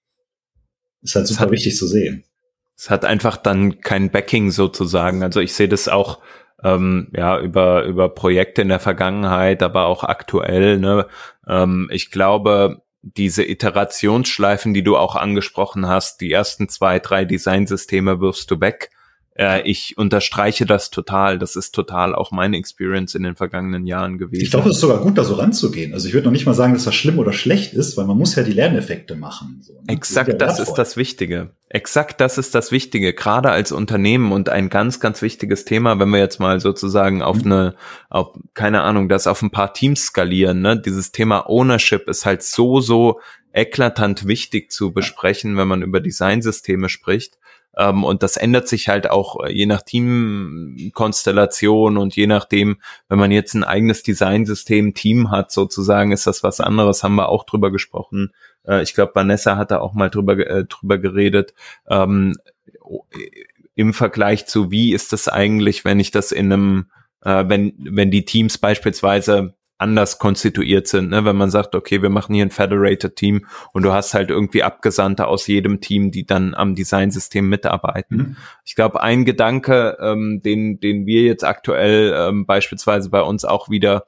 [1.02, 2.24] ist halt super hat, wichtig zu sehen.
[2.76, 5.22] Es hat einfach dann kein Backing sozusagen.
[5.22, 6.18] Also ich sehe das auch
[6.66, 10.78] ähm, ja über über Projekte in der Vergangenheit, aber auch aktuell.
[10.78, 11.06] Ne?
[11.48, 18.20] Ähm, ich glaube, diese Iterationsschleifen, die du auch angesprochen hast, die ersten zwei, drei Designsysteme
[18.20, 18.90] wirfst du weg
[19.38, 21.38] äh, ich unterstreiche das total.
[21.38, 24.42] Das ist total auch meine Experience in den vergangenen Jahren gewesen.
[24.42, 25.92] Ich glaube, es ist sogar gut, da so ranzugehen.
[25.92, 28.16] Also ich würde noch nicht mal sagen, dass das schlimm oder schlecht ist, weil man
[28.16, 29.60] muss ja die Lerneffekte machen.
[29.62, 29.80] So, ne?
[29.88, 31.50] Exakt, das, das ist das Wichtige.
[31.68, 36.10] Exakt, das ist das Wichtige, gerade als Unternehmen und ein ganz, ganz wichtiges Thema, wenn
[36.10, 37.52] wir jetzt mal sozusagen auf mhm.
[37.52, 37.74] eine,
[38.08, 40.80] auf, keine Ahnung, das auf ein paar Teams skalieren, ne?
[40.80, 43.20] Dieses Thema Ownership ist halt so, so
[43.52, 47.38] eklatant wichtig zu besprechen, wenn man über Designsysteme spricht.
[47.76, 53.18] Ähm, und das ändert sich halt auch äh, je nach Teamkonstellation und je nachdem, wenn
[53.18, 57.44] man jetzt ein eigenes Designsystem, Team hat sozusagen, ist das was anderes, haben wir auch
[57.44, 58.32] drüber gesprochen.
[58.66, 61.54] Äh, ich glaube, Vanessa hat da auch mal drüber, äh, drüber geredet.
[61.88, 62.34] Ähm,
[63.74, 66.86] im Vergleich zu, wie ist das eigentlich, wenn ich das in einem,
[67.22, 71.24] äh, wenn, wenn die Teams beispielsweise anders konstituiert sind, ne?
[71.24, 74.62] wenn man sagt, okay, wir machen hier ein Federated Team und du hast halt irgendwie
[74.62, 78.16] Abgesandte aus jedem Team, die dann am Designsystem mitarbeiten.
[78.16, 78.36] Mhm.
[78.64, 83.68] Ich glaube, ein Gedanke, ähm, den, den wir jetzt aktuell ähm, beispielsweise bei uns auch
[83.68, 84.04] wieder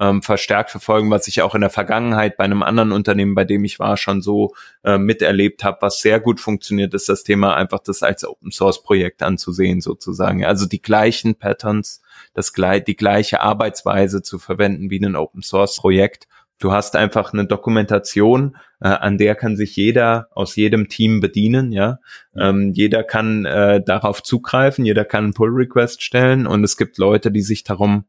[0.00, 3.64] ähm, verstärkt verfolgen, was ich auch in der Vergangenheit bei einem anderen Unternehmen, bei dem
[3.64, 7.80] ich war, schon so äh, miterlebt habe, was sehr gut funktioniert, ist das Thema einfach
[7.80, 10.44] das als Open Source Projekt anzusehen sozusagen.
[10.44, 12.02] Also die gleichen Patterns
[12.34, 12.52] das
[12.86, 16.28] die gleiche Arbeitsweise zu verwenden wie ein Open Source Projekt.
[16.58, 21.72] Du hast einfach eine Dokumentation, äh, an der kann sich jeder aus jedem Team bedienen,
[21.72, 21.98] ja.
[22.36, 26.98] Ähm, jeder kann äh, darauf zugreifen, jeder kann einen Pull Request stellen und es gibt
[26.98, 28.04] Leute, die sich darum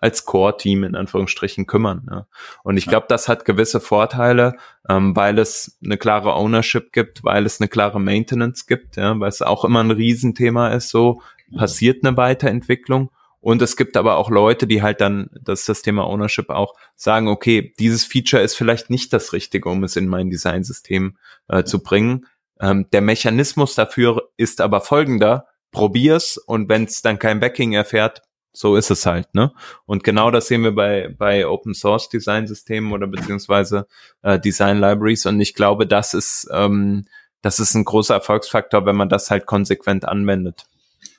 [0.00, 2.06] als Core-Team in Anführungsstrichen kümmern.
[2.10, 2.26] Ja.
[2.62, 4.56] Und ich glaube, das hat gewisse Vorteile,
[4.88, 9.28] ähm, weil es eine klare Ownership gibt, weil es eine klare Maintenance gibt, ja, weil
[9.28, 11.22] es auch immer ein Riesenthema ist, so
[11.56, 15.82] passiert eine Weiterentwicklung und es gibt aber auch Leute, die halt dann, das ist das
[15.82, 20.08] Thema Ownership auch, sagen, okay, dieses Feature ist vielleicht nicht das Richtige, um es in
[20.08, 21.16] mein Designsystem
[21.48, 22.26] äh, zu bringen.
[22.60, 28.22] Ähm, der Mechanismus dafür ist aber folgender, probier's und wenn es dann kein Backing erfährt,
[28.52, 29.52] so ist es halt, ne?
[29.86, 33.86] Und genau das sehen wir bei, bei Open Source Design Systemen oder beziehungsweise
[34.22, 37.06] äh, Design Libraries und ich glaube, das ist, ähm,
[37.42, 40.64] das ist ein großer Erfolgsfaktor, wenn man das halt konsequent anwendet.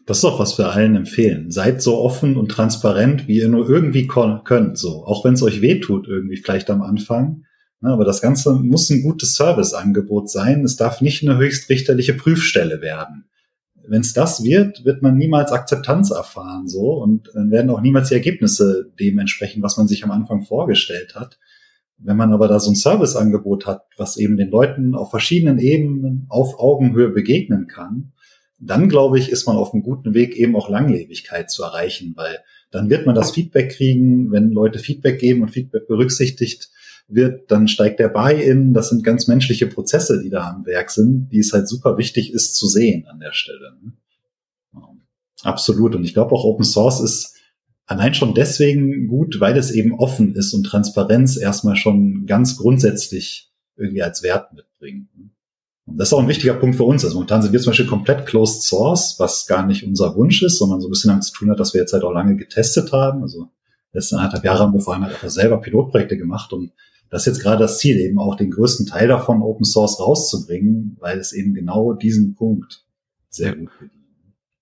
[0.06, 1.52] Das ist auch was wir allen empfehlen.
[1.52, 5.06] Seid so offen und transparent, wie ihr nur irgendwie könnt, so.
[5.06, 7.46] Auch wenn es euch wehtut, irgendwie vielleicht am Anfang.
[7.82, 10.64] Ja, aber das Ganze muss ein gutes Serviceangebot sein.
[10.64, 13.26] Es darf nicht eine höchstrichterliche Prüfstelle werden.
[13.88, 16.94] Wenn es das wird, wird man niemals Akzeptanz erfahren, so.
[16.94, 21.40] Und dann werden auch niemals die Ergebnisse dementsprechend, was man sich am Anfang vorgestellt hat.
[21.98, 26.26] Wenn man aber da so ein Serviceangebot hat, was eben den Leuten auf verschiedenen Ebenen
[26.30, 28.14] auf Augenhöhe begegnen kann,
[28.60, 32.40] dann glaube ich, ist man auf einem guten Weg, eben auch Langlebigkeit zu erreichen, weil
[32.70, 36.70] dann wird man das Feedback kriegen, wenn Leute Feedback geben und Feedback berücksichtigt
[37.08, 38.74] wird, dann steigt der Buy-in.
[38.74, 42.34] Das sind ganz menschliche Prozesse, die da am Werk sind, die es halt super wichtig
[42.34, 43.74] ist zu sehen an der Stelle.
[43.82, 43.94] Ne?
[45.44, 45.96] Absolut.
[45.96, 47.36] Und ich glaube auch Open Source ist
[47.86, 53.52] allein schon deswegen gut, weil es eben offen ist und Transparenz erstmal schon ganz grundsätzlich
[53.76, 55.16] irgendwie als Wert mitbringt.
[55.18, 55.30] Ne?
[55.86, 57.04] Und das ist auch ein wichtiger Punkt für uns.
[57.04, 60.58] Also momentan sind wir zum Beispiel komplett closed source, was gar nicht unser Wunsch ist,
[60.58, 62.92] sondern so ein bisschen damit zu tun hat, dass wir jetzt halt auch lange getestet
[62.92, 63.24] haben.
[63.24, 63.50] Also
[63.92, 66.72] letzten anderthalb Jahre haben wir vor allem halt selber Pilotprojekte gemacht und
[67.12, 70.98] das ist jetzt gerade das Ziel, eben auch den größten Teil davon Open Source rauszubringen,
[71.00, 72.86] weil es eben genau diesen Punkt
[73.30, 74.02] sehr gut bedient.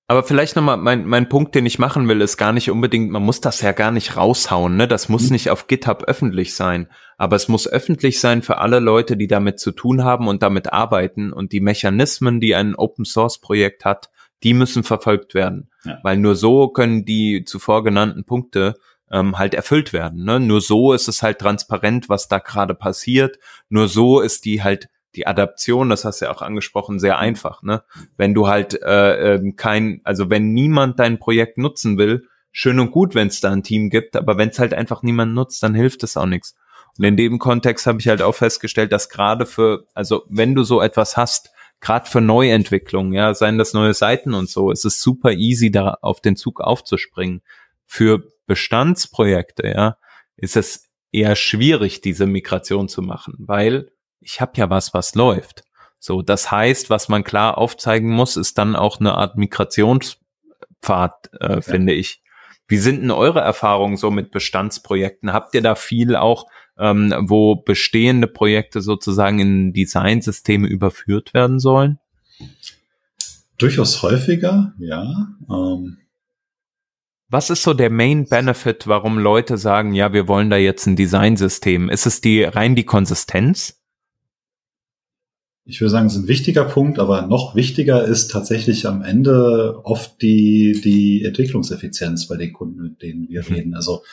[0.07, 3.21] Aber vielleicht nochmal, mein, mein Punkt, den ich machen will, ist gar nicht unbedingt, man
[3.21, 4.87] muss das ja gar nicht raushauen, ne?
[4.87, 5.33] Das muss mhm.
[5.33, 6.87] nicht auf GitHub öffentlich sein.
[7.19, 10.73] Aber es muss öffentlich sein für alle Leute, die damit zu tun haben und damit
[10.73, 11.31] arbeiten.
[11.31, 14.09] Und die Mechanismen, die ein Open Source Projekt hat,
[14.41, 15.69] die müssen verfolgt werden.
[15.83, 15.99] Ja.
[16.01, 18.73] Weil nur so können die zuvor genannten Punkte
[19.11, 20.23] ähm, halt erfüllt werden.
[20.23, 20.39] Ne?
[20.39, 23.39] Nur so ist es halt transparent, was da gerade passiert.
[23.69, 27.63] Nur so ist die halt die Adaption, das hast du ja auch angesprochen, sehr einfach.
[27.63, 27.83] Ne?
[28.17, 32.91] Wenn du halt äh, äh, kein, also wenn niemand dein Projekt nutzen will, schön und
[32.91, 35.73] gut, wenn es da ein Team gibt, aber wenn es halt einfach niemand nutzt, dann
[35.73, 36.55] hilft es auch nichts.
[36.97, 40.63] Und in dem Kontext habe ich halt auch festgestellt, dass gerade für, also wenn du
[40.63, 41.51] so etwas hast,
[41.81, 45.97] gerade für Neuentwicklungen, ja, seien das neue Seiten und so, ist es super easy, da
[46.01, 47.41] auf den Zug aufzuspringen.
[47.85, 49.97] Für Bestandsprojekte, ja,
[50.35, 55.63] ist es eher schwierig, diese Migration zu machen, weil ich habe ja was, was läuft.
[55.99, 60.17] So, das heißt, was man klar aufzeigen muss, ist dann auch eine Art Migrations
[60.81, 61.61] Pfad, äh, ja.
[61.61, 62.21] finde ich.
[62.67, 65.33] Wie sind denn eure Erfahrungen so mit Bestandsprojekten?
[65.33, 66.45] Habt ihr da viel auch,
[66.77, 71.99] ähm, wo bestehende Projekte sozusagen in Designsysteme überführt werden sollen?
[73.57, 75.27] Durchaus häufiger, ja.
[75.49, 75.97] Ähm.
[77.29, 80.95] Was ist so der Main Benefit, warum Leute sagen, ja, wir wollen da jetzt ein
[80.95, 81.89] Designsystem?
[81.89, 83.79] Ist es die rein die Konsistenz?
[85.69, 89.79] ich würde sagen, es ist ein wichtiger Punkt, aber noch wichtiger ist tatsächlich am Ende
[89.83, 93.53] oft die, die Entwicklungseffizienz bei den Kunden, mit denen wir mhm.
[93.53, 93.75] reden.
[93.75, 94.03] Also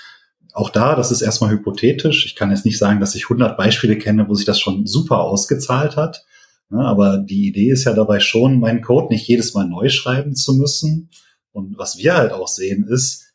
[0.52, 2.26] auch da, das ist erstmal hypothetisch.
[2.26, 5.20] Ich kann jetzt nicht sagen, dass ich 100 Beispiele kenne, wo sich das schon super
[5.20, 6.26] ausgezahlt hat.
[6.70, 10.34] Ja, aber die Idee ist ja dabei schon, meinen Code nicht jedes Mal neu schreiben
[10.34, 11.08] zu müssen.
[11.56, 13.32] Und was wir halt auch sehen, ist,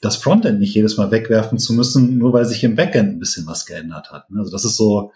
[0.00, 3.46] das Frontend nicht jedes Mal wegwerfen zu müssen, nur weil sich im Backend ein bisschen
[3.46, 4.26] was geändert hat.
[4.36, 5.10] Also das ist so,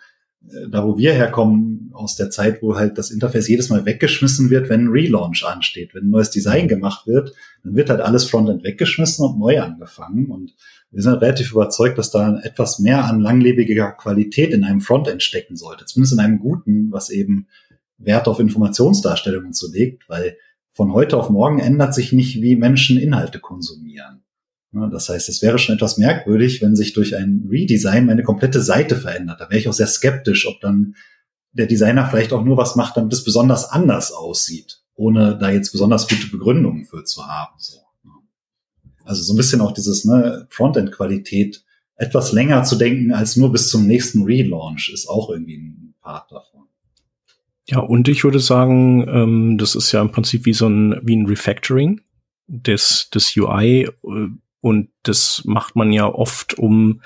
[0.69, 4.69] da wo wir herkommen, aus der Zeit, wo halt das Interface jedes Mal weggeschmissen wird,
[4.69, 5.95] wenn ein Relaunch ansteht.
[5.95, 10.27] Wenn ein neues Design gemacht wird, dann wird halt alles Frontend weggeschmissen und neu angefangen.
[10.27, 10.55] Und
[10.91, 15.57] wir sind relativ überzeugt, dass da etwas mehr an langlebiger Qualität in einem Frontend stecken
[15.57, 15.85] sollte.
[15.85, 17.47] Zumindest in einem guten, was eben
[17.99, 20.37] Wert auf Informationsdarstellungen zu legt, weil
[20.81, 24.25] von heute auf morgen ändert sich nicht, wie Menschen Inhalte konsumieren.
[24.73, 28.97] Das heißt, es wäre schon etwas merkwürdig, wenn sich durch ein Redesign meine komplette Seite
[28.97, 29.43] verändert.
[29.43, 30.95] Da wäre ich auch sehr skeptisch, ob dann
[31.53, 35.71] der Designer vielleicht auch nur was macht, damit es besonders anders aussieht, ohne da jetzt
[35.71, 37.53] besonders gute Begründungen für zu haben.
[37.59, 37.77] So.
[39.05, 41.63] Also so ein bisschen auch dieses ne, Frontend-Qualität
[41.97, 46.33] etwas länger zu denken als nur bis zum nächsten Relaunch ist auch irgendwie ein Part
[46.33, 46.60] davon.
[47.67, 51.17] Ja, und ich würde sagen, ähm, das ist ja im Prinzip wie so ein, wie
[51.17, 52.01] ein Refactoring
[52.47, 54.29] des, des UI äh,
[54.61, 57.01] und das macht man ja oft, um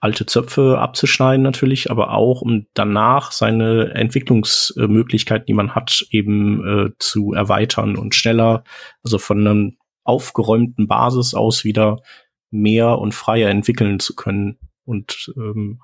[0.00, 6.90] alte Zöpfe abzuschneiden natürlich, aber auch um danach seine Entwicklungsmöglichkeiten, die man hat, eben äh,
[6.98, 8.64] zu erweitern und schneller,
[9.02, 12.02] also von einem aufgeräumten Basis aus wieder
[12.50, 14.58] mehr und freier entwickeln zu können.
[14.84, 15.80] Und ähm,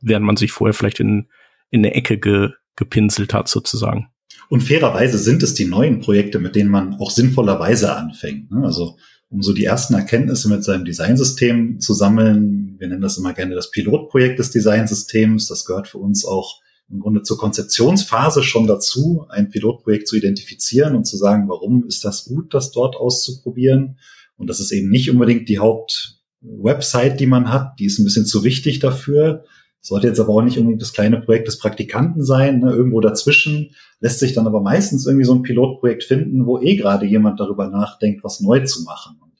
[0.00, 1.28] während man sich vorher vielleicht in,
[1.70, 4.08] in eine Ecke ge, gepinselt hat, sozusagen.
[4.48, 8.50] Und fairerweise sind es die neuen Projekte, mit denen man auch sinnvollerweise anfängt.
[8.50, 8.62] Ne?
[8.64, 8.96] Also
[9.34, 12.76] um so die ersten Erkenntnisse mit seinem Designsystem zu sammeln.
[12.78, 15.48] Wir nennen das immer gerne das Pilotprojekt des Designsystems.
[15.48, 20.94] Das gehört für uns auch im Grunde zur Konzeptionsphase schon dazu, ein Pilotprojekt zu identifizieren
[20.94, 23.98] und zu sagen, warum ist das gut, das dort auszuprobieren.
[24.36, 27.80] Und das ist eben nicht unbedingt die Hauptwebsite, die man hat.
[27.80, 29.44] Die ist ein bisschen zu wichtig dafür.
[29.86, 32.60] Sollte jetzt aber auch nicht unbedingt das kleine Projekt des Praktikanten sein.
[32.60, 32.72] Ne?
[32.72, 37.04] Irgendwo dazwischen lässt sich dann aber meistens irgendwie so ein Pilotprojekt finden, wo eh gerade
[37.04, 39.18] jemand darüber nachdenkt, was neu zu machen.
[39.20, 39.32] Und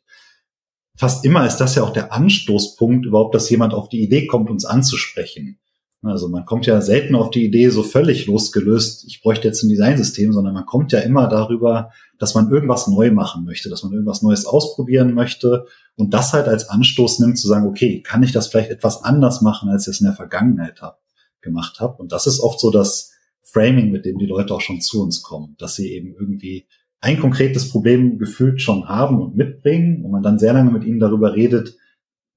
[0.99, 4.51] fast immer ist das ja auch der Anstoßpunkt überhaupt, dass jemand auf die Idee kommt,
[4.51, 5.61] uns anzusprechen.
[6.03, 9.71] Also man kommt ja selten auf die Idee so völlig losgelöst, ich bräuchte jetzt ein
[9.71, 11.91] Designsystem, sondern man kommt ja immer darüber,
[12.25, 16.49] dass man irgendwas neu machen möchte, dass man irgendwas Neues ausprobieren möchte und das halt
[16.49, 19.97] als Anstoß nimmt zu sagen, okay, kann ich das vielleicht etwas anders machen, als ich
[19.97, 21.03] es in der Vergangenheit hab,
[21.43, 22.01] gemacht habe.
[22.01, 23.13] Und das ist oft so das
[23.43, 26.67] Framing, mit dem die Leute auch schon zu uns kommen, dass sie eben irgendwie
[27.03, 31.01] ein konkretes Problem gefühlt schon haben und mitbringen und man dann sehr lange mit ihnen
[31.01, 31.77] darüber redet,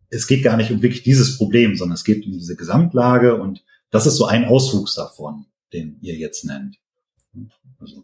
[0.09, 3.63] es geht gar nicht um wirklich dieses Problem, sondern es geht um diese Gesamtlage und
[3.89, 6.75] das ist so ein Auswuchs davon, den ihr jetzt nennt.
[7.79, 8.03] Also.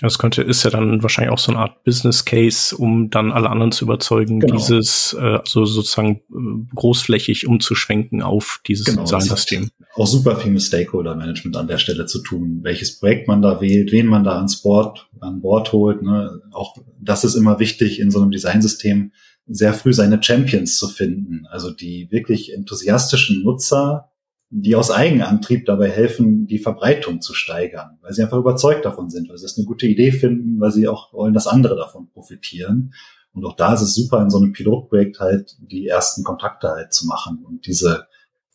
[0.00, 3.50] Das könnte, ist ja dann wahrscheinlich auch so eine Art Business Case, um dann alle
[3.50, 4.56] anderen zu überzeugen, genau.
[4.56, 9.70] dieses, äh, also sozusagen äh, großflächig umzuschwenken auf dieses genau, Design-System.
[9.94, 13.92] Auch super viel mit Stakeholder-Management an der Stelle zu tun, welches Projekt man da wählt,
[13.92, 16.02] wen man da ans Bord, an Bord holt.
[16.02, 16.40] Ne?
[16.52, 19.12] Auch das ist immer wichtig in so einem Designsystem,
[19.46, 21.46] sehr früh seine Champions zu finden.
[21.50, 24.09] Also die wirklich enthusiastischen Nutzer,
[24.50, 29.28] die aus Eigenantrieb dabei helfen, die Verbreitung zu steigern, weil sie einfach überzeugt davon sind,
[29.28, 32.92] weil sie es eine gute Idee finden, weil sie auch wollen, dass andere davon profitieren.
[33.32, 36.92] Und auch da ist es super, in so einem Pilotprojekt halt die ersten Kontakte halt
[36.92, 38.08] zu machen und diese,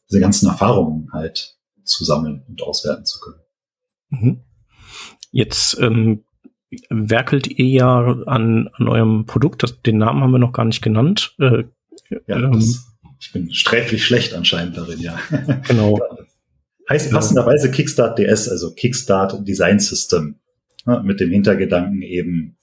[0.10, 3.40] diese ganzen Erfahrungen halt zu sammeln und auswerten zu können.
[4.10, 4.42] Mhm.
[5.32, 6.26] Jetzt ähm,
[6.90, 10.82] werkelt ihr ja an, an eurem Produkt, das, den Namen haben wir noch gar nicht
[10.82, 11.36] genannt.
[11.40, 11.64] Äh,
[12.28, 15.20] ja, ähm, das ich bin sträflich schlecht anscheinend darin, ja.
[15.68, 16.00] Genau.
[16.90, 20.36] heißt passenderweise Kickstart DS, also Kickstart Design System,
[20.86, 22.58] ne, mit dem Hintergedanken eben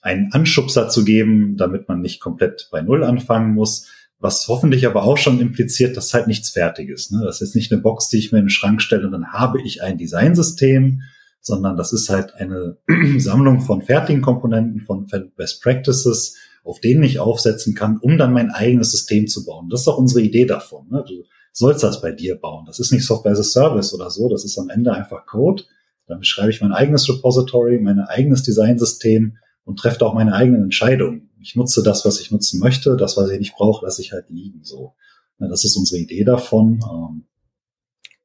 [0.00, 3.88] einen Anschubser zu geben, damit man nicht komplett bei Null anfangen muss,
[4.20, 7.12] was hoffentlich aber auch schon impliziert, dass halt nichts fertig ist.
[7.12, 7.22] Ne?
[7.24, 9.60] Das ist nicht eine Box, die ich mir in den Schrank stelle und dann habe
[9.62, 11.02] ich ein Designsystem,
[11.40, 12.76] sondern das ist halt eine
[13.18, 15.06] Sammlung von fertigen Komponenten, von
[15.36, 19.68] Best Practices, auf denen ich aufsetzen kann, um dann mein eigenes System zu bauen.
[19.68, 20.88] Das ist auch unsere Idee davon.
[20.90, 21.04] Ne?
[21.06, 22.64] Du sollst das bei dir bauen.
[22.66, 24.28] Das ist nicht Software as a Service oder so.
[24.28, 25.64] Das ist am Ende einfach Code.
[26.06, 31.30] Dann schreibe ich mein eigenes Repository, mein eigenes Designsystem und treffe auch meine eigenen Entscheidungen.
[31.40, 34.30] Ich nutze das, was ich nutzen möchte, das, was ich nicht brauche, lasse ich halt
[34.30, 34.64] liegen.
[34.64, 34.94] So,
[35.38, 36.80] ja, das ist unsere Idee davon.
[36.90, 37.27] Ähm,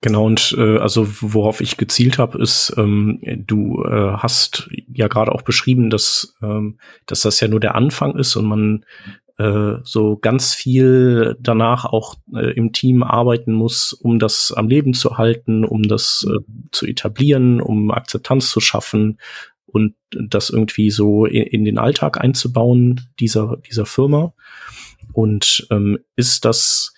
[0.03, 5.31] Genau, und äh, also worauf ich gezielt habe, ist, ähm, du äh, hast ja gerade
[5.31, 8.85] auch beschrieben, dass, ähm, dass das ja nur der Anfang ist und man
[9.37, 14.93] äh, so ganz viel danach auch äh, im Team arbeiten muss, um das am Leben
[14.93, 16.39] zu halten, um das äh,
[16.73, 19.21] zu etablieren, um Akzeptanz zu schaffen
[19.65, 24.33] und das irgendwie so in, in den Alltag einzubauen dieser dieser Firma.
[25.13, 26.93] Und ähm, ist das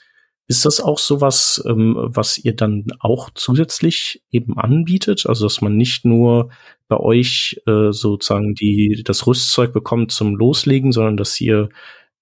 [0.48, 5.26] ist das auch sowas, ähm, was ihr dann auch zusätzlich eben anbietet?
[5.28, 6.50] Also, dass man nicht nur
[6.88, 11.70] bei euch äh, sozusagen die, das Rüstzeug bekommt zum Loslegen, sondern dass ihr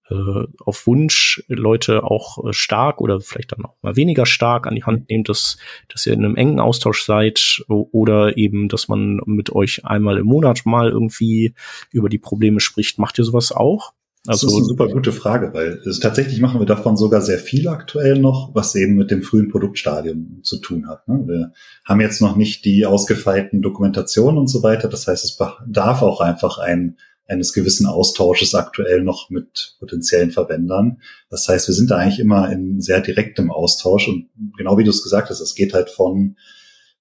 [0.09, 4.76] äh, auf Wunsch Leute auch äh, stark oder vielleicht dann auch mal weniger stark an
[4.76, 5.57] die Hand nehmt, dass,
[5.89, 10.28] dass ihr in einem engen Austausch seid oder eben, dass man mit euch einmal im
[10.28, 11.53] Monat mal irgendwie
[11.91, 12.99] über die Probleme spricht.
[12.99, 13.93] Macht ihr sowas auch?
[14.26, 17.39] Also, das ist eine super gute Frage, weil es, tatsächlich machen wir davon sogar sehr
[17.39, 21.07] viel aktuell noch, was eben mit dem frühen Produktstadium zu tun hat.
[21.09, 21.24] Ne?
[21.28, 21.53] Wir
[21.84, 24.88] haben jetzt noch nicht die ausgefeilten Dokumentationen und so weiter.
[24.88, 26.95] Das heißt, es bedarf auch einfach ein,
[27.28, 31.01] eines gewissen Austausches aktuell noch mit potenziellen Verwendern.
[31.30, 34.89] Das heißt, wir sind da eigentlich immer in sehr direktem Austausch und genau wie du
[34.91, 36.38] es gesagt hast, es geht halt von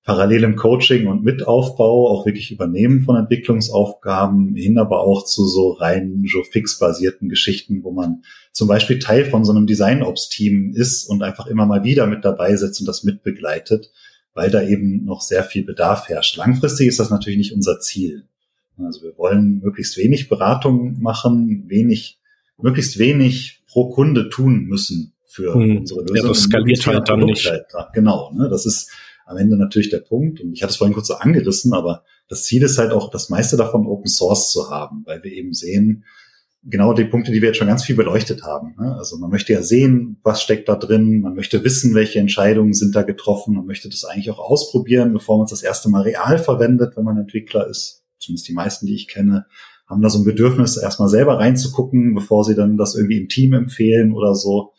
[0.05, 6.25] parallelem Coaching und Mitaufbau, auch wirklich Übernehmen von Entwicklungsaufgaben hin, aber auch zu so rein
[6.25, 8.23] Joe-Fix-basierten Geschichten, wo man
[8.53, 12.57] zum Beispiel Teil von so einem Design-Ops-Team ist und einfach immer mal wieder mit dabei
[12.57, 13.93] sitzt und das mitbegleitet,
[14.35, 16.37] weil da eben noch sehr viel Bedarf herrscht.
[16.37, 18.25] Langfristig ist das natürlich nicht unser Ziel.
[18.79, 22.19] Also wir wollen möglichst wenig Beratung machen, wenig,
[22.61, 25.79] möglichst wenig pro Kunde tun müssen für hm.
[25.79, 26.17] unsere Lösung.
[26.17, 27.49] Ja, das skaliert halt dann nicht.
[27.49, 28.49] Halt, genau, ne?
[28.49, 28.91] das ist
[29.33, 30.41] am Ende natürlich der Punkt.
[30.41, 33.28] Und ich hatte es vorhin kurz so angerissen, aber das Ziel ist halt auch, das
[33.28, 36.05] meiste davon Open Source zu haben, weil wir eben sehen,
[36.64, 38.74] genau die Punkte, die wir jetzt schon ganz viel beleuchtet haben.
[38.78, 38.95] Ne?
[38.97, 42.95] Also man möchte ja sehen, was steckt da drin, man möchte wissen, welche Entscheidungen sind
[42.95, 46.39] da getroffen, man möchte das eigentlich auch ausprobieren, bevor man es das erste Mal real
[46.39, 48.05] verwendet, wenn man Entwickler ist.
[48.18, 49.47] Zumindest die meisten, die ich kenne,
[49.89, 53.53] haben da so ein Bedürfnis, erstmal selber reinzugucken, bevor sie dann das irgendwie im Team
[53.53, 54.72] empfehlen oder so.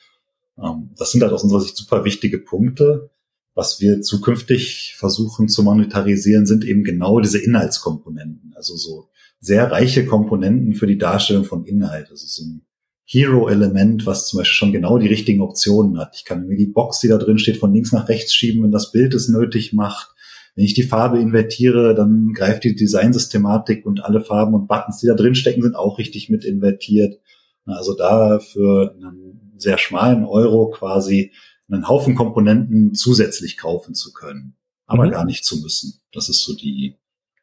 [0.57, 3.09] Ähm, das sind halt aus unserer Sicht super wichtige Punkte.
[3.55, 8.53] Was wir zukünftig versuchen zu monetarisieren, sind eben genau diese Inhaltskomponenten.
[8.55, 12.09] Also so sehr reiche Komponenten für die Darstellung von Inhalt.
[12.09, 12.61] Also so ein
[13.05, 16.15] Hero-Element, was zum Beispiel schon genau die richtigen Optionen hat.
[16.15, 18.71] Ich kann mir die Box, die da drin steht, von links nach rechts schieben, wenn
[18.71, 20.09] das Bild es nötig macht.
[20.55, 25.07] Wenn ich die Farbe invertiere, dann greift die Designsystematik und alle Farben und Buttons, die
[25.07, 27.19] da drin stecken, sind auch richtig mit invertiert.
[27.65, 31.31] Also da für einen sehr schmalen Euro quasi
[31.73, 34.55] einen Haufen Komponenten zusätzlich kaufen zu können,
[34.85, 35.11] aber mhm.
[35.11, 36.01] gar nicht zu müssen.
[36.11, 36.97] Das ist so die,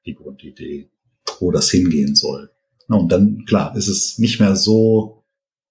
[0.07, 0.91] die Grundidee,
[1.39, 2.51] wo das hingehen soll.
[2.89, 5.25] Na, und dann, klar, ist es nicht mehr so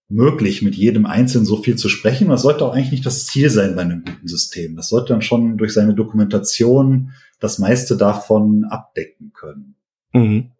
[0.09, 2.29] möglich, mit jedem Einzelnen so viel zu sprechen.
[2.29, 4.75] Das sollte auch eigentlich nicht das Ziel sein bei einem guten System.
[4.75, 9.75] Das sollte dann schon durch seine Dokumentation das meiste davon abdecken können.
[10.13, 10.51] Mhm.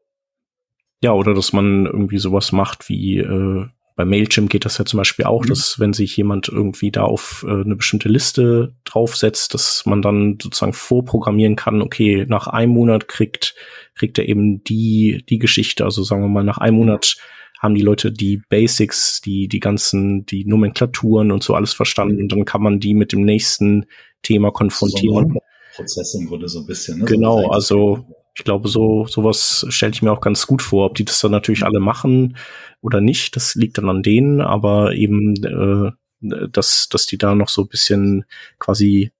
[1.01, 3.67] Ja, oder dass man irgendwie sowas macht wie äh,
[3.99, 5.49] bei Mailchimp geht das ja zum Beispiel auch, mhm.
[5.49, 10.37] dass wenn sich jemand irgendwie da auf äh, eine bestimmte Liste draufsetzt, dass man dann
[10.41, 13.55] sozusagen vorprogrammieren kann, okay, nach einem Monat kriegt,
[13.95, 17.17] kriegt er eben die, die Geschichte, also sagen wir mal, nach einem Monat
[17.59, 22.31] haben die Leute die Basics, die, die ganzen, die Nomenklaturen und so alles verstanden und
[22.31, 23.85] dann kann man die mit dem nächsten
[24.23, 25.33] Thema konfrontieren.
[25.33, 25.39] So
[25.75, 26.99] Prozess im Grunde so ein bisschen.
[26.99, 27.05] Ne?
[27.05, 28.05] Genau, also
[28.39, 30.85] ich glaube, so sowas stelle ich mir auch ganz gut vor.
[30.85, 32.37] Ob die das dann natürlich alle machen
[32.81, 37.49] oder nicht, das liegt dann an denen, aber eben, äh, dass, dass die da noch
[37.49, 38.23] so ein bisschen
[38.57, 39.11] quasi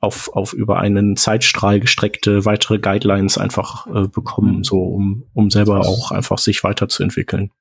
[0.00, 5.80] auf, auf über einen Zeitstrahl gestreckte weitere Guidelines einfach äh, bekommen, so um, um selber
[5.80, 7.52] auch einfach sich weiterzuentwickeln.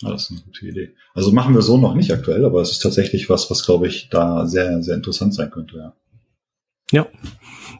[0.00, 0.94] Ja, das ist eine gute Idee.
[1.12, 4.08] Also machen wir so noch nicht aktuell, aber es ist tatsächlich was, was glaube ich
[4.10, 5.92] da sehr, sehr interessant sein könnte, ja.
[6.92, 7.06] Ja.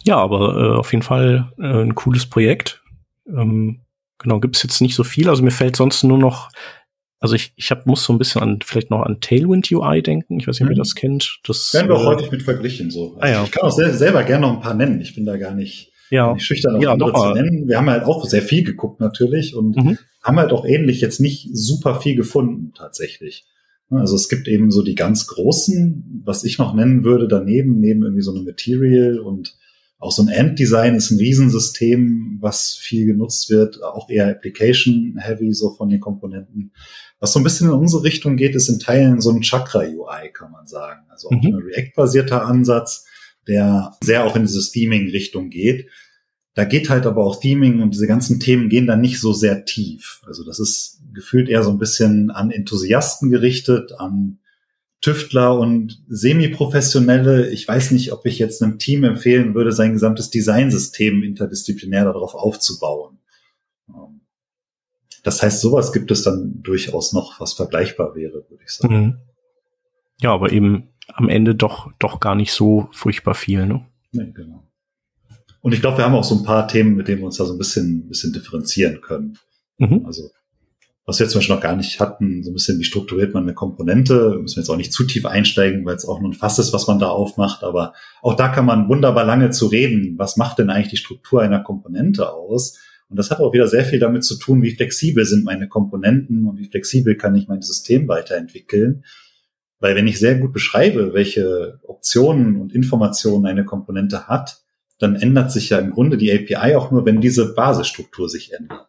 [0.04, 2.82] Ja, aber äh, auf jeden Fall äh, ein cooles Projekt.
[3.26, 3.80] Ähm,
[4.18, 5.28] genau, gibt's jetzt nicht so viel.
[5.28, 6.50] Also mir fällt sonst nur noch,
[7.20, 10.38] also ich, ich hab, muss so ein bisschen an vielleicht noch an Tailwind UI denken.
[10.38, 10.78] Ich weiß nicht, ob ihr mhm.
[10.78, 11.40] das kennt.
[11.44, 12.90] Das werden wir auch äh, häufig mit verglichen.
[12.90, 13.16] So.
[13.16, 13.44] Also ah, ja.
[13.44, 15.00] Ich kann auch sel selber gerne noch ein paar nennen.
[15.00, 16.32] Ich bin da gar nicht, ja.
[16.32, 17.68] nicht schüchtern, auch ja, andere zu nennen.
[17.68, 19.98] Wir haben halt auch sehr viel geguckt natürlich und mhm.
[20.22, 23.46] haben halt auch ähnlich jetzt nicht super viel gefunden tatsächlich.
[23.90, 28.02] Also es gibt eben so die ganz großen, was ich noch nennen würde, daneben, neben
[28.02, 29.56] irgendwie so eine Material und
[30.00, 35.74] auch so ein End-Design ist ein Riesensystem, was viel genutzt wird, auch eher Application-heavy so
[35.74, 36.72] von den Komponenten.
[37.18, 40.52] Was so ein bisschen in unsere Richtung geht, ist in Teilen so ein Chakra-UI, kann
[40.52, 41.00] man sagen.
[41.08, 41.46] Also auch mhm.
[41.46, 43.06] ein React-basierter Ansatz,
[43.48, 45.88] der sehr auch in diese Steaming-Richtung geht.
[46.54, 49.64] da geht halt aber auch Theming und diese ganzen Themen gehen dann nicht so sehr
[49.64, 50.22] tief.
[50.26, 54.38] Also das ist gefühlt eher so ein bisschen an Enthusiasten gerichtet, an
[55.00, 57.50] Tüftler und Semiprofessionelle.
[57.50, 62.34] Ich weiß nicht, ob ich jetzt einem Team empfehlen würde, sein gesamtes Designsystem interdisziplinär darauf
[62.34, 63.18] aufzubauen.
[63.88, 64.20] Ähm,
[65.24, 68.94] das heißt, sowas gibt es dann durchaus noch, was vergleichbar wäre, würde ich sagen.
[68.94, 69.18] Mhm.
[70.20, 73.84] Ja, aber eben am Ende doch, doch gar nicht so furchtbar viel, ne?
[74.12, 74.64] Nee, genau.
[75.60, 77.44] Und ich glaube, wir haben auch so ein paar Themen, mit denen wir uns da
[77.44, 79.36] so ein bisschen, bisschen differenzieren können.
[79.78, 80.04] Mhm.
[80.06, 80.30] Also
[81.08, 83.54] was wir zum Beispiel noch gar nicht hatten, so ein bisschen, wie strukturiert man eine
[83.54, 84.38] Komponente.
[84.42, 86.74] müssen wir jetzt auch nicht zu tief einsteigen, weil es auch nur ein Fass ist,
[86.74, 87.64] was man da aufmacht.
[87.64, 90.16] Aber auch da kann man wunderbar lange zu reden.
[90.18, 92.78] Was macht denn eigentlich die Struktur einer Komponente aus?
[93.08, 96.44] Und das hat auch wieder sehr viel damit zu tun, wie flexibel sind meine Komponenten
[96.44, 99.02] und wie flexibel kann ich mein System weiterentwickeln.
[99.80, 104.60] Weil wenn ich sehr gut beschreibe, welche Optionen und Informationen eine Komponente hat,
[104.98, 108.88] dann ändert sich ja im Grunde die API auch nur, wenn diese Basisstruktur sich ändert.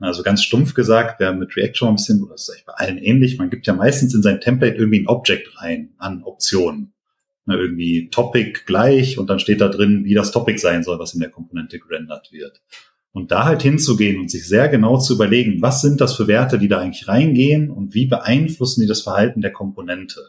[0.00, 3.36] Also ganz stumpf gesagt, wer mit React schon ein bisschen, das ist bei allen ähnlich,
[3.38, 6.94] man gibt ja meistens in sein Template irgendwie ein Object rein an Optionen.
[7.46, 11.14] Na, irgendwie Topic gleich und dann steht da drin, wie das Topic sein soll, was
[11.14, 12.62] in der Komponente gerendert wird.
[13.12, 16.58] Und da halt hinzugehen und sich sehr genau zu überlegen, was sind das für Werte,
[16.58, 20.20] die da eigentlich reingehen und wie beeinflussen die das Verhalten der Komponente.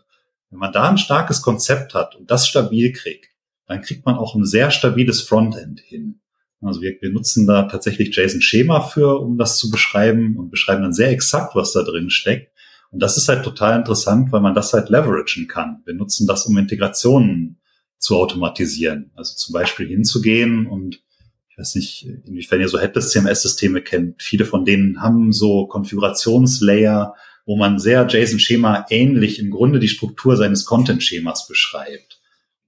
[0.49, 3.29] Wenn man da ein starkes Konzept hat und das stabil kriegt,
[3.67, 6.20] dann kriegt man auch ein sehr stabiles Frontend hin.
[6.61, 10.93] Also wir, wir nutzen da tatsächlich JSON-Schema für, um das zu beschreiben und beschreiben dann
[10.93, 12.51] sehr exakt, was da drin steckt.
[12.91, 15.81] Und das ist halt total interessant, weil man das halt leveragen kann.
[15.85, 17.57] Wir nutzen das, um Integrationen
[17.97, 19.11] zu automatisieren.
[19.15, 21.01] Also zum Beispiel hinzugehen und
[21.49, 24.21] ich weiß nicht, inwiefern ihr so Headless CMS-Systeme kennt.
[24.21, 30.37] Viele von denen haben so Konfigurationslayer, wo man sehr JSON-Schema ähnlich im Grunde die Struktur
[30.37, 32.20] seines Content-Schemas beschreibt.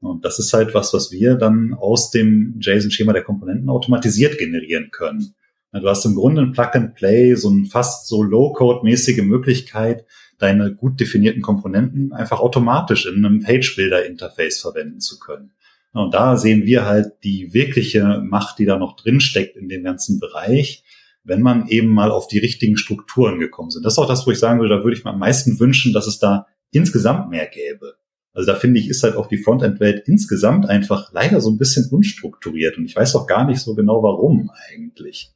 [0.04, 4.90] Und das ist halt was, was wir dann aus dem JSON-Schema der Komponenten automatisiert generieren
[4.92, 5.34] können.
[5.72, 10.06] Du hast im Grunde ein Plug-and-Play, so ein fast so Low-Code-mäßige Möglichkeit,
[10.38, 15.54] deine gut definierten Komponenten einfach automatisch in einem Page-Builder-Interface verwenden zu können.
[15.94, 19.84] Und da sehen wir halt die wirkliche Macht, die da noch drin steckt in dem
[19.84, 20.84] ganzen Bereich,
[21.24, 23.86] wenn man eben mal auf die richtigen Strukturen gekommen sind.
[23.86, 25.94] Das ist auch das, wo ich sagen würde, da würde ich mir am meisten wünschen,
[25.94, 27.96] dass es da insgesamt mehr gäbe.
[28.34, 31.88] Also da finde ich, ist halt auch die Frontend-Welt insgesamt einfach leider so ein bisschen
[31.92, 35.32] unstrukturiert und ich weiß auch gar nicht so genau warum eigentlich.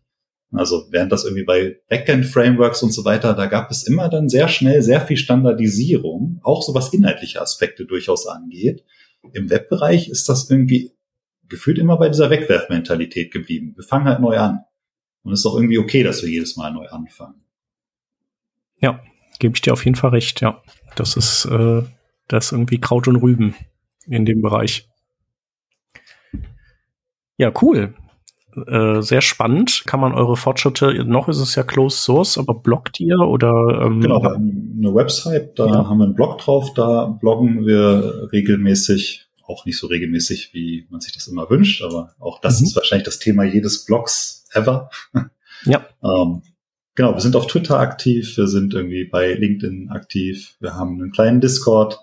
[0.52, 4.48] Also während das irgendwie bei Backend-Frameworks und so weiter, da gab es immer dann sehr
[4.48, 8.84] schnell sehr viel Standardisierung, auch so was inhaltliche Aspekte durchaus angeht.
[9.34, 10.91] Im Webbereich ist das irgendwie
[11.50, 13.74] gefühlt immer bei dieser Wegwerfmentalität geblieben.
[13.76, 14.64] Wir fangen halt neu an.
[15.24, 17.43] Und es ist auch irgendwie okay, dass wir jedes Mal neu anfangen.
[18.80, 19.02] Ja,
[19.39, 20.62] gebe ich dir auf jeden Fall recht, ja.
[20.95, 21.84] Das ist äh,
[22.28, 23.55] das ist irgendwie Kraut und Rüben
[24.07, 24.88] in dem Bereich.
[27.38, 27.93] Ja, cool.
[28.65, 29.84] Äh, sehr spannend.
[29.86, 33.82] Kann man eure Fortschritte, noch ist es ja Closed Source, aber bloggt ihr oder?
[33.84, 35.88] Ähm, genau, wir haben eine Website, da ja.
[35.88, 41.01] haben wir einen Blog drauf, da bloggen wir regelmäßig, auch nicht so regelmäßig, wie man
[41.01, 42.67] sich das immer wünscht, aber auch das mhm.
[42.67, 44.89] ist wahrscheinlich das Thema jedes Blogs ever.
[45.65, 45.88] Ja.
[46.03, 46.43] ähm,
[46.93, 51.11] genau, wir sind auf Twitter aktiv, wir sind irgendwie bei LinkedIn aktiv, wir haben einen
[51.11, 51.99] kleinen Discord,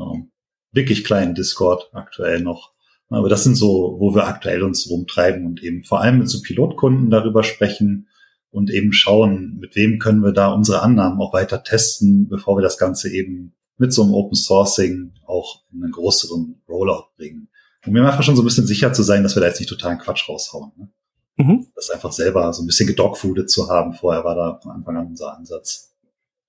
[0.00, 0.30] ähm,
[0.72, 2.72] wirklich kleinen Discord aktuell noch.
[3.08, 6.40] Aber das sind so, wo wir aktuell uns rumtreiben und eben vor allem mit so
[6.42, 8.08] Pilotkunden darüber sprechen
[8.50, 12.62] und eben schauen, mit wem können wir da unsere Annahmen auch weiter testen, bevor wir
[12.62, 17.48] das Ganze eben mit so einem Open Sourcing auch in einen größeren Rollout bringen.
[17.86, 19.70] Um mir einfach schon so ein bisschen sicher zu sein, dass wir da jetzt nicht
[19.70, 20.72] totalen Quatsch raushauen.
[20.76, 20.88] Ne?
[21.36, 21.66] Mhm.
[21.74, 23.94] Das einfach selber so ein bisschen gedogfoodet zu haben.
[23.94, 25.94] Vorher war da von Anfang an unser Ansatz.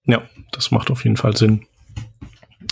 [0.05, 1.65] Ja, das macht auf jeden Fall Sinn.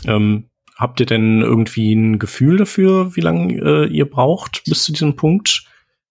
[0.05, 0.48] Ähm,
[0.79, 5.17] Habt ihr denn irgendwie ein Gefühl dafür, wie lange äh, ihr braucht bis zu diesem
[5.17, 5.65] Punkt?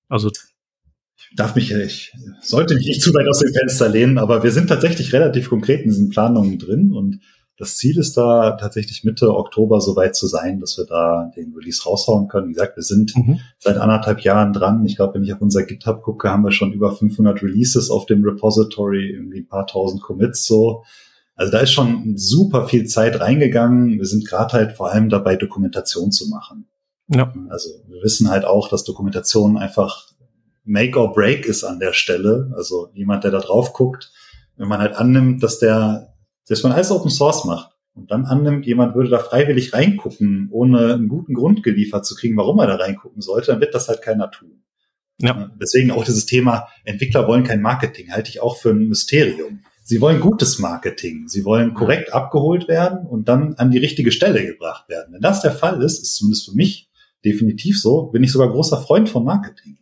[0.09, 2.13] Also ich darf mich, ich
[2.43, 5.81] sollte mich nicht zu weit aus dem Fenster lehnen, aber wir sind tatsächlich relativ konkret
[5.81, 7.21] in diesen Planungen drin und
[7.57, 11.55] das Ziel ist da tatsächlich Mitte Oktober so weit zu sein, dass wir da den
[11.55, 12.49] Release raushauen können.
[12.49, 13.41] Wie gesagt, wir sind mhm.
[13.59, 14.85] seit anderthalb Jahren dran.
[14.85, 18.05] Ich glaube, wenn ich auf unser GitHub gucke, haben wir schon über 500 Releases auf
[18.05, 20.85] dem Repository, irgendwie ein paar tausend Commits so.
[21.39, 23.97] Also da ist schon super viel Zeit reingegangen.
[23.99, 26.67] Wir sind gerade halt vor allem dabei, Dokumentation zu machen.
[27.07, 27.33] Ja.
[27.49, 30.09] Also wir wissen halt auch, dass Dokumentation einfach
[30.65, 32.53] Make or Break ist an der Stelle.
[32.57, 34.11] Also jemand, der da drauf guckt,
[34.57, 36.13] wenn man halt annimmt, dass der,
[36.49, 40.95] dass man alles Open Source macht und dann annimmt, jemand würde da freiwillig reingucken, ohne
[40.95, 44.03] einen guten Grund geliefert zu kriegen, warum er da reingucken sollte, dann wird das halt
[44.03, 44.65] keiner tun.
[45.21, 45.53] Ja.
[45.61, 49.61] Deswegen auch dieses Thema, Entwickler wollen kein Marketing, halte ich auch für ein Mysterium.
[49.89, 51.29] Sie wollen gutes Marketing.
[51.29, 55.15] Sie wollen korrekt abgeholt werden und dann an die richtige Stelle gebracht werden.
[55.15, 56.91] Wenn das der Fall ist, ist zumindest für mich
[57.25, 59.79] definitiv so, bin ich sogar großer Freund von Marketing.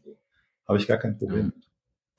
[0.69, 1.53] habe ich gar kein Problem.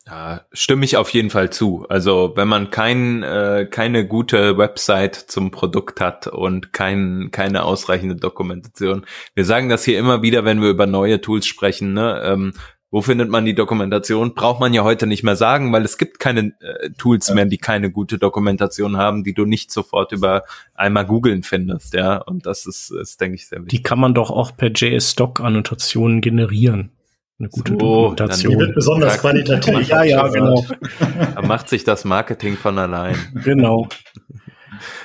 [0.05, 1.85] Ja, stimme ich auf jeden Fall zu.
[1.87, 8.17] Also wenn man kein, äh, keine gute Website zum Produkt hat und kein, keine ausreichende
[8.17, 9.05] Dokumentation.
[9.33, 11.93] Wir sagen das hier immer wieder, wenn wir über neue Tools sprechen.
[11.93, 12.21] Ne?
[12.21, 12.53] Ähm,
[12.89, 14.33] wo findet man die Dokumentation?
[14.33, 17.35] Braucht man ja heute nicht mehr sagen, weil es gibt keine äh, Tools ja.
[17.35, 21.93] mehr, die keine gute Dokumentation haben, die du nicht sofort über einmal googeln findest.
[21.93, 23.79] Ja, und das ist, ist denke ich, sehr wichtig.
[23.79, 26.91] Die kann man doch auch per JS-Doc-Annotationen generieren
[27.39, 28.53] eine gute so, Dokumentation.
[28.53, 29.87] Die wird besonders qualitativ.
[29.87, 30.65] Ja, ja, genau.
[31.35, 33.15] Da macht sich das Marketing von allein.
[33.43, 33.87] Genau.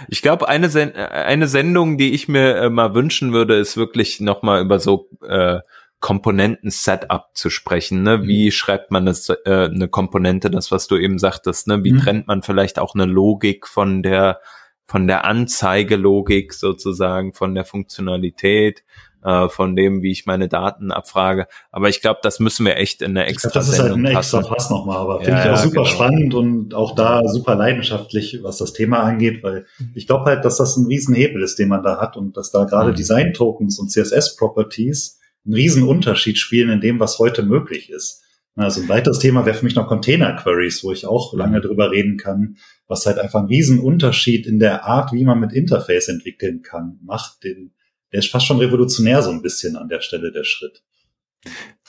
[0.09, 4.21] Ich glaube, eine, Sen eine Sendung, die ich mir äh, mal wünschen würde, ist wirklich
[4.21, 5.61] nochmal über so äh,
[6.03, 8.03] Komponenten-Setup zu sprechen.
[8.03, 8.19] Ne?
[8.19, 8.29] Mhm.
[8.29, 11.83] Wie schreibt man das, äh, eine Komponente, das, was du eben sagtest, ne?
[11.85, 12.01] Wie mhm.
[12.01, 14.41] trennt man vielleicht auch eine Logik von der
[14.85, 18.83] von der Anzeigelogik sozusagen, von der Funktionalität?
[19.25, 21.47] äh, von dem, wie ich meine Daten abfrage.
[21.71, 24.05] Aber ich glaube, das müssen wir echt in der extra glaub, Das ist halt ein
[24.05, 25.85] extra Fass nochmal, aber finde ja, ich auch super genau.
[25.85, 30.57] spannend und auch da super leidenschaftlich, was das Thema angeht, weil ich glaube halt, dass
[30.57, 32.97] das ein Riesenhebel ist, den man da hat und dass da gerade mhm.
[32.97, 38.23] Design-Tokens und CSS-Properties einen riesen Unterschied spielen in dem, was heute möglich ist.
[38.55, 41.63] Also ein weiteres Thema wäre für mich noch Container Queries, wo ich auch lange mhm.
[41.63, 45.53] drüber reden kann, was halt einfach einen riesen Unterschied in der Art, wie man mit
[45.53, 47.73] Interface entwickeln kann, macht, den
[48.13, 50.83] der ist fast schon revolutionär so ein bisschen an der Stelle der Schritt.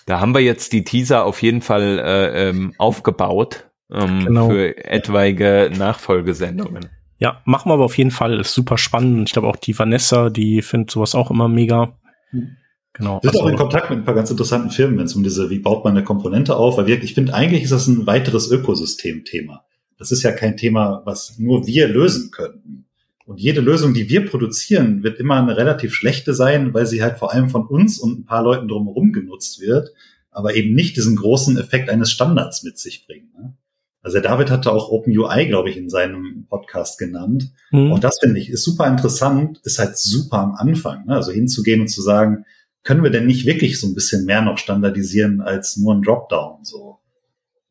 [0.05, 4.49] Da haben wir jetzt die Teaser auf jeden Fall äh, ähm, aufgebaut ähm, genau.
[4.49, 6.89] für etwaige Nachfolgesendungen.
[7.19, 8.39] Ja, machen wir aber auf jeden Fall.
[8.39, 9.29] Ist super spannend.
[9.29, 11.97] Ich glaube auch die Vanessa, die findet sowas auch immer mega.
[12.93, 13.21] Genau.
[13.23, 15.23] Wir sind also, auch in Kontakt mit ein paar ganz interessanten Firmen, wenn es um
[15.23, 18.05] diese, wie baut man eine Komponente auf, weil wir, ich finde, eigentlich ist das ein
[18.05, 19.65] weiteres Ökosystem-Thema.
[19.97, 22.85] Das ist ja kein Thema, was nur wir lösen könnten.
[23.25, 27.17] Und jede Lösung, die wir produzieren, wird immer eine relativ schlechte sein, weil sie halt
[27.17, 29.93] vor allem von uns und ein paar Leuten drumherum genutzt wird,
[30.29, 33.33] aber eben nicht diesen großen Effekt eines Standards mit sich bringt.
[33.33, 33.55] Ne?
[34.01, 37.53] Also der David hatte auch OpenUI, glaube ich, in seinem Podcast genannt.
[37.71, 37.93] Mhm.
[37.93, 41.05] Und das finde ich ist super interessant, ist halt super am Anfang.
[41.05, 41.15] Ne?
[41.15, 42.45] Also hinzugehen und zu sagen,
[42.83, 46.63] können wir denn nicht wirklich so ein bisschen mehr noch standardisieren als nur ein Dropdown?
[46.63, 46.99] So.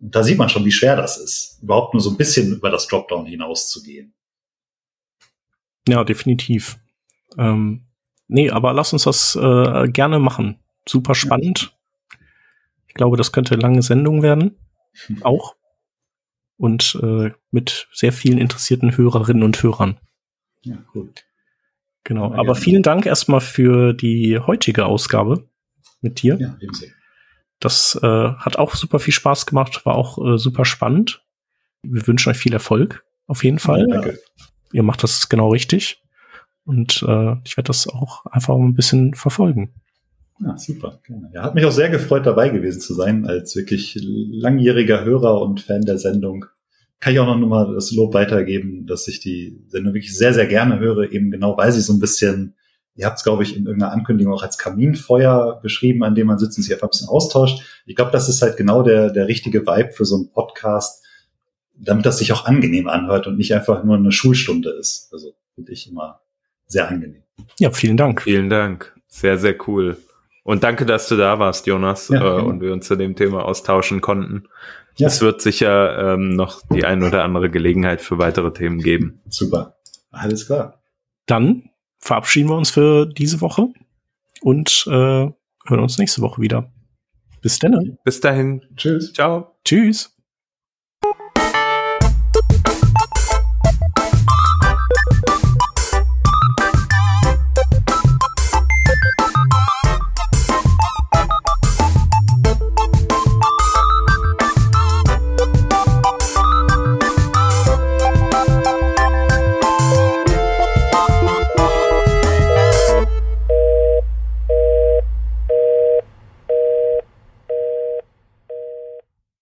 [0.00, 2.70] Und da sieht man schon, wie schwer das ist, überhaupt nur so ein bisschen über
[2.70, 4.14] das Dropdown hinauszugehen.
[5.86, 6.78] Ja, definitiv.
[7.36, 7.86] Ähm,
[8.28, 10.58] nee, aber lass uns das äh, gerne machen.
[10.88, 11.76] Super spannend.
[12.88, 14.56] Ich glaube, das könnte eine lange Sendung werden.
[15.22, 15.56] Auch.
[16.56, 19.98] Und äh, mit sehr vielen interessierten Hörerinnen und Hörern.
[20.62, 21.12] Ja, cool.
[22.04, 22.26] Genau.
[22.26, 25.48] Aber, aber vielen Dank erstmal für die heutige Ausgabe
[26.00, 26.36] mit dir.
[26.40, 26.86] Ja, ebenso.
[27.60, 31.24] Das äh, hat auch super viel Spaß gemacht, war auch äh, super spannend.
[31.82, 33.86] Wir wünschen euch viel Erfolg, auf jeden Fall.
[33.88, 34.18] Ja, danke
[34.72, 36.02] ihr macht das genau richtig.
[36.64, 39.74] Und äh, ich werde das auch einfach ein bisschen verfolgen.
[40.40, 41.00] Ja, super.
[41.32, 45.60] Ja, hat mich auch sehr gefreut, dabei gewesen zu sein, als wirklich langjähriger Hörer und
[45.60, 46.46] Fan der Sendung.
[47.02, 50.46] Kann ich auch noch mal das Lob weitergeben, dass ich die Sendung wirklich sehr, sehr
[50.46, 52.54] gerne höre, eben genau, weil sie so ein bisschen,
[52.94, 56.38] ihr habt es, glaube ich, in irgendeiner Ankündigung auch als Kaminfeuer beschrieben, an dem man
[56.38, 57.60] sitzt und sich einfach ein bisschen austauscht.
[57.86, 61.04] Ich glaube, das ist halt genau der, der richtige Vibe für so einen Podcast,
[61.74, 65.08] damit das sich auch angenehm anhört und nicht einfach nur eine Schulstunde ist.
[65.12, 66.20] Also finde ich immer
[66.68, 67.24] sehr angenehm.
[67.58, 68.22] Ja, vielen Dank.
[68.22, 68.94] Vielen Dank.
[69.08, 69.96] Sehr, sehr cool.
[70.44, 73.44] Und danke, dass du da warst, Jonas, ja, äh, und wir uns zu dem Thema
[73.44, 74.44] austauschen konnten.
[74.96, 75.08] Ja.
[75.08, 79.20] Es wird sicher ähm, noch die ein oder andere Gelegenheit für weitere Themen geben.
[79.28, 79.76] Super.
[80.10, 80.82] Alles klar.
[81.26, 83.68] Dann verabschieden wir uns für diese Woche
[84.42, 85.34] und äh, hören
[85.80, 86.70] uns nächste Woche wieder.
[87.40, 87.98] Bis dann.
[88.04, 88.62] Bis dahin.
[88.76, 89.12] Tschüss.
[89.12, 89.56] Ciao.
[89.64, 90.14] Tschüss.